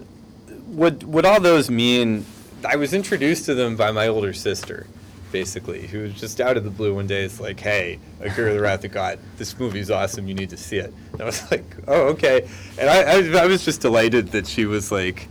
what 0.65 1.03
what 1.03 1.24
all 1.24 1.39
those 1.39 1.69
mean? 1.69 2.25
I 2.67 2.77
was 2.77 2.93
introduced 2.95 3.45
to 3.45 3.53
them 3.53 3.75
by 3.75 3.91
my 3.91 4.07
older 4.07 4.34
sister, 4.34 4.88
basically, 5.31 5.86
who 5.86 6.01
was 6.01 6.13
just 6.19 6.41
out 6.41 6.57
of 6.57 6.63
the 6.63 6.72
blue 6.72 6.95
one 6.95 7.05
day. 7.05 7.24
It's 7.24 7.39
like, 7.39 7.60
hey, 7.60 8.00
Aguirre 8.22 8.53
the 8.55 8.60
Wrath 8.62 8.84
of 8.86 8.91
God, 8.91 9.19
this 9.38 9.60
movie's 9.60 9.91
awesome. 9.91 10.27
You 10.27 10.34
need 10.34 10.50
to 10.50 10.57
see 10.57 10.77
it. 10.77 10.91
And 11.13 11.22
I 11.22 11.25
was 11.25 11.43
like, 11.51 11.65
oh, 11.88 12.07
okay. 12.13 12.48
And 12.79 12.89
I, 12.89 13.01
I, 13.03 13.43
I 13.43 13.45
was 13.45 13.63
just 13.63 13.81
delighted 13.81 14.29
that 14.31 14.48
she 14.48 14.65
was 14.65 14.91
like, 14.91 15.27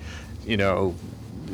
you 0.47 0.57
know, 0.57 0.95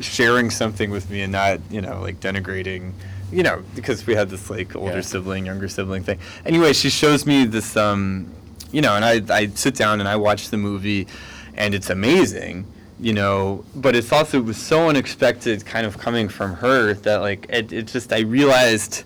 sharing 0.00 0.50
something 0.50 0.90
with 0.90 1.11
me 1.11 1.23
and 1.23 1.33
not, 1.33 1.61
you 1.71 1.80
know, 1.80 2.00
like 2.00 2.21
denigrating. 2.21 2.92
You 3.33 3.45
know, 3.45 3.62
because 3.76 4.04
we 4.09 4.16
had 4.16 4.28
this 4.28 4.50
like 4.50 4.75
older 4.75 4.97
Yeah. 4.97 5.00
sibling, 5.02 5.47
younger 5.47 5.69
sibling 5.69 6.02
thing. 6.02 6.19
Anyway, 6.45 6.73
she 6.73 6.90
shows 6.90 7.26
me 7.26 7.45
this, 7.45 7.76
um, 7.76 8.26
you 8.73 8.80
know, 8.83 8.97
and 8.97 9.04
I, 9.04 9.23
I 9.33 9.47
sit 9.54 9.76
down 9.76 10.00
and 10.00 10.09
I 10.09 10.16
watch 10.16 10.50
the 10.50 10.57
movie, 10.57 11.07
and 11.54 11.73
it's 11.73 11.90
amazing, 11.90 12.66
you 12.99 13.12
know, 13.12 13.64
but 13.76 13.95
it's 13.95 14.12
also 14.12 14.38
it 14.38 14.45
was 14.45 14.57
so 14.57 14.88
unexpected, 14.88 15.64
kind 15.64 15.87
of 15.87 15.97
coming 15.97 16.28
from 16.28 16.54
her 16.57 16.95
that 16.95 17.19
like 17.21 17.47
it, 17.50 17.73
it 17.73 17.87
just 17.87 18.12
I 18.12 18.21
realized, 18.23 19.04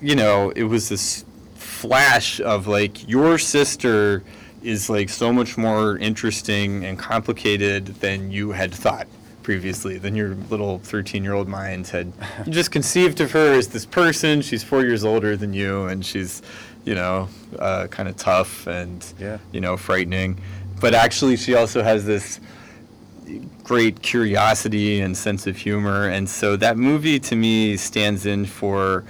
you 0.00 0.16
know, 0.16 0.48
it 0.56 0.64
was 0.64 0.88
this 0.88 1.26
flash 1.54 2.40
of 2.40 2.66
like 2.66 3.06
your 3.08 3.36
sister 3.36 4.22
is 4.62 4.88
like 4.88 5.10
so 5.10 5.32
much 5.34 5.58
more 5.58 5.98
interesting 5.98 6.84
and 6.84 6.98
complicated 6.98 7.86
than 8.00 8.30
you 8.32 8.52
had 8.52 8.72
thought 8.74 9.06
previously 9.52 9.96
than 9.96 10.14
your 10.14 10.34
little 10.50 10.78
13 10.80 11.24
year 11.24 11.32
old 11.32 11.48
mind 11.48 11.86
had 11.86 12.12
just 12.50 12.70
conceived 12.70 13.18
of 13.22 13.32
her 13.32 13.54
as 13.54 13.68
this 13.68 13.86
person 13.86 14.42
she's 14.42 14.62
four 14.62 14.82
years 14.82 15.06
older 15.06 15.38
than 15.38 15.54
you 15.54 15.86
and 15.86 16.04
she's 16.04 16.42
you 16.84 16.94
know 16.94 17.26
uh, 17.58 17.86
kind 17.86 18.10
of 18.10 18.16
tough 18.18 18.66
and 18.66 19.14
Yeah. 19.18 19.38
you 19.50 19.62
know 19.62 19.78
frightening 19.78 20.38
but 20.82 20.92
actually 20.92 21.38
she 21.38 21.54
also 21.54 21.82
has 21.82 22.04
this 22.04 22.40
great 23.64 24.02
curiosity 24.02 25.00
and 25.00 25.16
sense 25.16 25.46
of 25.46 25.56
humor 25.56 26.10
and 26.10 26.28
so 26.28 26.54
that 26.56 26.76
movie 26.76 27.18
to 27.18 27.34
me 27.34 27.78
stands 27.78 28.26
in 28.26 28.44
for 28.44 29.02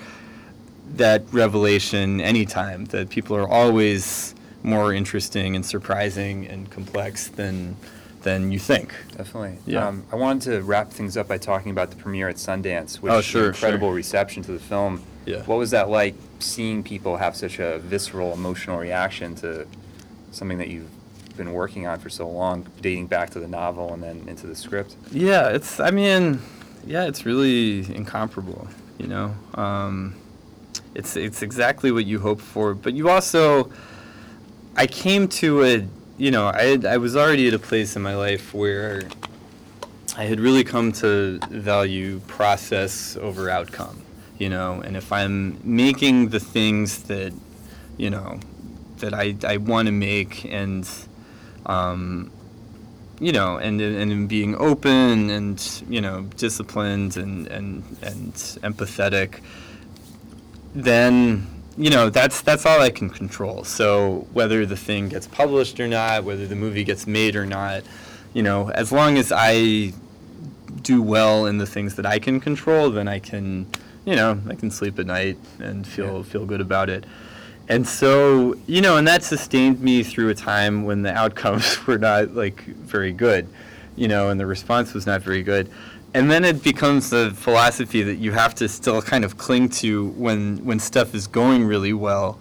that 0.94 1.24
revelation 1.32 2.20
anytime 2.20 2.84
that 2.94 3.10
people 3.10 3.34
are 3.34 3.48
always 3.48 4.36
more 4.62 4.94
interesting 4.94 5.56
and 5.56 5.66
surprising 5.66 6.46
and 6.46 6.70
complex 6.70 7.26
than 7.26 7.74
than 8.22 8.50
you 8.52 8.58
think 8.58 8.92
Definitely. 9.16 9.58
Yeah. 9.66 9.86
Um, 9.88 10.04
I 10.12 10.16
wanted 10.16 10.50
to 10.50 10.62
wrap 10.62 10.90
things 10.90 11.16
up 11.16 11.28
by 11.28 11.38
talking 11.38 11.70
about 11.70 11.90
the 11.90 11.96
premiere 11.96 12.28
at 12.28 12.36
Sundance, 12.36 12.96
which 12.96 13.12
Oh, 13.12 13.20
sure, 13.20 13.48
incredible 13.48 13.88
sure. 13.88 13.94
reception 13.94 14.42
to 14.44 14.52
the 14.52 14.58
film. 14.58 15.02
Yeah. 15.24 15.42
What 15.42 15.58
was 15.58 15.70
that 15.70 15.88
like 15.88 16.14
seeing 16.40 16.82
people 16.82 17.16
have 17.16 17.36
such 17.36 17.58
a 17.58 17.78
visceral 17.78 18.32
emotional 18.32 18.78
reaction 18.78 19.34
to 19.36 19.66
something 20.32 20.58
that 20.58 20.68
you've 20.68 20.88
been 21.36 21.52
working 21.52 21.86
on 21.86 21.98
for 22.00 22.10
so 22.10 22.28
long, 22.28 22.66
dating 22.80 23.06
back 23.06 23.30
to 23.30 23.40
the 23.40 23.46
novel 23.48 23.92
and 23.94 24.02
then 24.02 24.24
into 24.28 24.46
the 24.46 24.54
script? 24.56 24.96
Yeah, 25.12 25.48
it's. 25.50 25.78
I 25.80 25.90
mean, 25.90 26.40
yeah, 26.86 27.04
it's 27.06 27.24
really 27.26 27.80
incomparable. 27.94 28.66
You 28.98 29.06
know, 29.06 29.34
um, 29.54 30.14
it's 30.94 31.16
it's 31.16 31.42
exactly 31.42 31.92
what 31.92 32.06
you 32.06 32.18
hope 32.20 32.40
for. 32.40 32.74
But 32.74 32.94
you 32.94 33.08
also, 33.10 33.70
I 34.76 34.86
came 34.86 35.28
to 35.28 35.62
a. 35.64 35.86
You 36.18 36.32
know, 36.32 36.48
I 36.48 36.62
had, 36.64 36.84
I 36.84 36.96
was 36.96 37.14
already 37.14 37.46
at 37.46 37.54
a 37.54 37.60
place 37.60 37.94
in 37.94 38.02
my 38.02 38.16
life 38.16 38.52
where 38.52 39.02
I 40.16 40.24
had 40.24 40.40
really 40.40 40.64
come 40.64 40.90
to 40.94 41.38
value 41.48 42.18
process 42.26 43.16
over 43.16 43.48
outcome. 43.48 44.02
You 44.36 44.48
know, 44.48 44.80
and 44.80 44.96
if 44.96 45.12
I'm 45.12 45.60
making 45.62 46.30
the 46.30 46.40
things 46.40 47.04
that, 47.04 47.32
you 47.96 48.10
know, 48.10 48.40
that 48.98 49.14
I 49.14 49.36
I 49.46 49.56
want 49.58 49.86
to 49.86 49.92
make 49.92 50.44
and. 50.44 50.88
Um, 51.66 52.32
you 53.20 53.32
know, 53.32 53.56
and 53.56 53.80
and 53.80 54.28
being 54.28 54.54
open 54.56 55.28
and 55.30 55.82
you 55.88 56.00
know 56.00 56.22
disciplined 56.36 57.16
and 57.16 57.48
and 57.48 57.82
and 58.00 58.32
empathetic, 58.62 59.40
then 60.72 61.46
you 61.78 61.90
know 61.90 62.10
that's 62.10 62.40
that's 62.42 62.66
all 62.66 62.80
I 62.80 62.90
can 62.90 63.08
control. 63.08 63.64
So 63.64 64.26
whether 64.32 64.66
the 64.66 64.76
thing 64.76 65.08
gets 65.08 65.26
published 65.26 65.78
or 65.80 65.88
not, 65.88 66.24
whether 66.24 66.46
the 66.46 66.56
movie 66.56 66.84
gets 66.84 67.06
made 67.06 67.36
or 67.36 67.46
not, 67.46 67.84
you 68.34 68.42
know, 68.42 68.70
as 68.70 68.90
long 68.92 69.16
as 69.16 69.32
I 69.34 69.92
do 70.82 71.00
well 71.02 71.46
in 71.46 71.58
the 71.58 71.66
things 71.66 71.94
that 71.96 72.06
I 72.06 72.18
can 72.18 72.40
control, 72.40 72.90
then 72.90 73.08
I 73.08 73.18
can, 73.18 73.66
you 74.04 74.16
know, 74.16 74.40
I 74.48 74.54
can 74.54 74.70
sleep 74.70 74.98
at 74.98 75.06
night 75.06 75.38
and 75.60 75.86
feel 75.86 76.18
Yeah. 76.18 76.22
feel 76.22 76.46
good 76.46 76.60
about 76.60 76.90
it. 76.90 77.04
And 77.70 77.86
so, 77.86 78.56
you 78.66 78.80
know, 78.80 78.96
and 78.96 79.06
that 79.06 79.22
sustained 79.22 79.80
me 79.80 80.02
through 80.02 80.30
a 80.30 80.34
time 80.34 80.84
when 80.84 81.02
the 81.02 81.12
outcomes 81.14 81.86
were 81.86 81.98
not 81.98 82.34
like 82.34 82.62
very 82.64 83.12
good, 83.12 83.46
you 83.96 84.08
know, 84.08 84.30
and 84.30 84.40
the 84.40 84.46
response 84.46 84.94
was 84.94 85.06
not 85.06 85.22
very 85.22 85.42
good. 85.42 85.68
And 86.14 86.30
then 86.30 86.44
it 86.44 86.62
becomes 86.62 87.10
the 87.10 87.32
philosophy 87.36 88.02
that 88.02 88.16
you 88.16 88.32
have 88.32 88.54
to 88.56 88.68
still 88.68 89.02
kind 89.02 89.24
of 89.24 89.36
cling 89.36 89.68
to 89.80 90.08
when 90.10 90.58
when 90.64 90.78
stuff 90.78 91.14
is 91.14 91.26
going 91.26 91.64
really 91.64 91.92
well. 91.92 92.38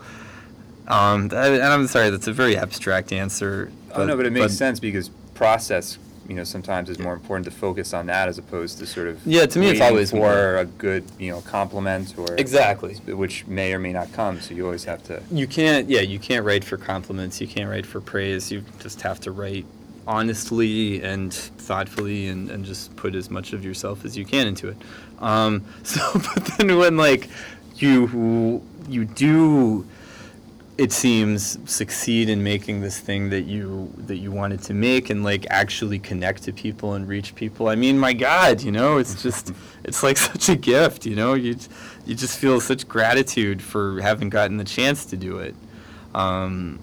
Um, 0.87 1.27
that- 1.29 1.51
and 1.51 1.63
I'm 1.63 1.87
sorry, 1.87 2.09
that's 2.09 2.27
a 2.27 2.33
very 2.33 2.57
abstract 2.57 3.11
answer. 3.11 3.71
oh 3.93 4.05
no, 4.05 4.15
but 4.15 4.25
it 4.25 4.31
makes 4.31 4.53
sense 4.53 4.79
because 4.79 5.09
process, 5.33 5.97
you 6.29 6.35
know, 6.35 6.43
sometimes 6.45 6.89
is 6.89 6.97
more 6.99 7.13
important 7.13 7.43
to 7.45 7.51
focus 7.51 7.93
on 7.93 8.05
that 8.05 8.29
as 8.29 8.37
opposed 8.37 8.77
to 8.79 8.85
sort 8.85 9.07
of 9.09 9.19
Yeah, 9.25 9.45
to 9.47 9.59
me 9.59 9.69
it's 9.69 9.81
always 9.81 10.11
for 10.11 10.17
more- 10.17 10.57
a 10.57 10.65
good, 10.65 11.03
you 11.19 11.31
know, 11.31 11.41
compliment 11.41 12.13
or 12.17 12.35
Exactly. 12.37 12.95
which 13.23 13.45
may 13.47 13.73
or 13.73 13.79
may 13.79 13.91
not 13.91 14.11
come. 14.13 14.39
So 14.39 14.53
you 14.53 14.65
always 14.65 14.85
have 14.85 15.03
to. 15.05 15.21
You 15.29 15.45
can't, 15.47 15.89
yeah, 15.89 16.01
you 16.01 16.19
can't 16.19 16.45
write 16.45 16.63
for 16.63 16.77
compliments. 16.77 17.41
You 17.41 17.47
can't 17.47 17.69
write 17.69 17.85
for 17.85 17.99
praise. 17.99 18.49
You 18.51 18.63
just 18.79 19.01
have 19.01 19.19
to 19.21 19.31
write 19.31 19.65
honestly 20.07 21.03
and 21.03 21.33
thoughtfully 21.33 22.27
and, 22.27 22.49
and 22.49 22.65
just 22.65 22.95
put 22.95 23.13
as 23.13 23.29
much 23.29 23.53
of 23.53 23.63
yourself 23.63 24.05
as 24.05 24.17
you 24.17 24.25
can 24.25 24.47
into 24.47 24.69
it. 24.69 24.77
Um, 25.19 25.63
so, 25.83 25.99
but 26.13 26.45
then 26.57 26.77
when 26.77 26.97
like 26.97 27.29
you 27.75 28.63
you 28.87 29.05
do, 29.05 29.85
it 30.77 30.91
seems 30.91 31.57
succeed 31.69 32.29
in 32.29 32.41
making 32.43 32.81
this 32.81 32.99
thing 32.99 33.29
that 33.29 33.41
you 33.41 33.91
that 33.97 34.17
you 34.17 34.31
wanted 34.31 34.61
to 34.63 34.73
make 34.73 35.09
and 35.09 35.23
like 35.23 35.45
actually 35.49 35.99
connect 35.99 36.43
to 36.43 36.53
people 36.53 36.93
and 36.93 37.07
reach 37.07 37.35
people. 37.35 37.67
I 37.67 37.75
mean, 37.75 37.99
my 37.99 38.13
God, 38.13 38.61
you 38.61 38.71
know, 38.71 38.97
it's 38.97 39.21
just 39.21 39.51
it's 39.83 40.03
like 40.03 40.17
such 40.17 40.49
a 40.49 40.55
gift. 40.55 41.05
You 41.05 41.15
know, 41.15 41.33
you 41.33 41.57
you 42.05 42.15
just 42.15 42.39
feel 42.39 42.61
such 42.61 42.87
gratitude 42.87 43.61
for 43.61 43.99
having 44.01 44.29
gotten 44.29 44.57
the 44.57 44.63
chance 44.63 45.05
to 45.07 45.17
do 45.17 45.39
it. 45.39 45.55
Um, 46.15 46.79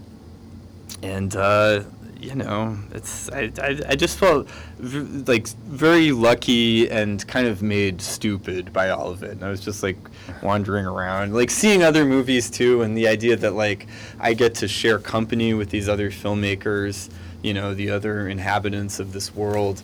and 1.02 1.34
uh, 1.34 1.82
you 2.24 2.34
know, 2.34 2.78
it's 2.92 3.28
I, 3.30 3.52
I, 3.60 3.80
I 3.90 3.96
just 3.96 4.18
felt 4.18 4.48
v- 4.78 5.22
like 5.30 5.48
very 5.48 6.10
lucky 6.12 6.88
and 6.90 7.26
kind 7.28 7.46
of 7.46 7.62
made 7.62 8.00
stupid 8.00 8.72
by 8.72 8.90
all 8.90 9.10
of 9.10 9.22
it. 9.22 9.32
And 9.32 9.44
I 9.44 9.50
was 9.50 9.60
just 9.60 9.82
like 9.82 9.98
wandering 10.42 10.87
around, 10.87 11.34
like 11.34 11.50
seeing 11.50 11.82
other 11.82 12.04
movies 12.04 12.50
too, 12.50 12.82
and 12.82 12.96
the 12.96 13.08
idea 13.08 13.37
that 13.37 13.52
like 13.54 13.87
I 14.18 14.32
get 14.32 14.54
to 14.56 14.68
share 14.68 14.98
company 14.98 15.52
with 15.52 15.68
these 15.68 15.88
other 15.88 16.10
filmmakers, 16.10 17.10
you 17.42 17.52
know, 17.52 17.74
the 17.74 17.90
other 17.90 18.28
inhabitants 18.28 19.00
of 19.00 19.12
this 19.12 19.34
world. 19.34 19.82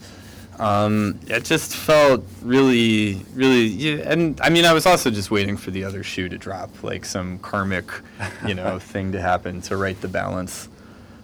Um, 0.58 1.18
it 1.26 1.44
just 1.44 1.74
felt 1.74 2.22
really, 2.42 3.24
really, 3.32 3.64
yeah, 3.66 4.12
and 4.12 4.38
I 4.42 4.50
mean, 4.50 4.66
I 4.66 4.74
was 4.74 4.84
also 4.84 5.10
just 5.10 5.30
waiting 5.30 5.56
for 5.56 5.70
the 5.70 5.84
other 5.84 6.02
shoe 6.02 6.28
to 6.28 6.36
drop, 6.36 6.82
like 6.82 7.06
some 7.06 7.38
karmic, 7.38 7.90
you 8.46 8.52
know, 8.54 8.78
thing 8.92 9.12
to 9.12 9.20
happen 9.22 9.62
to 9.62 9.76
right 9.78 9.98
the 10.02 10.08
balance. 10.08 10.68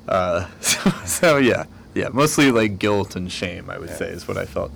Uh, 0.09 0.47
so, 0.61 0.91
so 1.05 1.37
yeah, 1.39 1.65
yeah, 1.95 2.09
mostly 2.13 2.51
like 2.53 2.79
guilt 2.79 3.17
and 3.17 3.31
shame, 3.31 3.69
I 3.71 3.79
would 3.79 3.89
Yeah. 3.89 3.97
say, 3.97 4.09
is 4.09 4.27
what 4.29 4.37
I 4.37 4.45
felt. 4.45 4.71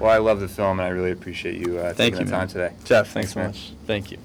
Well, 0.00 0.10
I 0.10 0.18
love 0.18 0.40
the 0.40 0.48
film, 0.48 0.80
and 0.80 0.86
I 0.86 0.90
really 0.90 1.12
appreciate 1.12 1.54
you 1.54 1.78
uh, 1.78 1.94
Thank 1.94 2.14
taking 2.14 2.18
you, 2.20 2.24
the 2.26 2.30
man. 2.32 2.40
time 2.40 2.48
today. 2.48 2.72
Jeff, 2.84 3.08
thanks, 3.10 3.32
Thanks, 3.32 3.32
so 3.32 3.40
much. 3.42 3.72
Thank 3.86 4.10
you. 4.10 4.18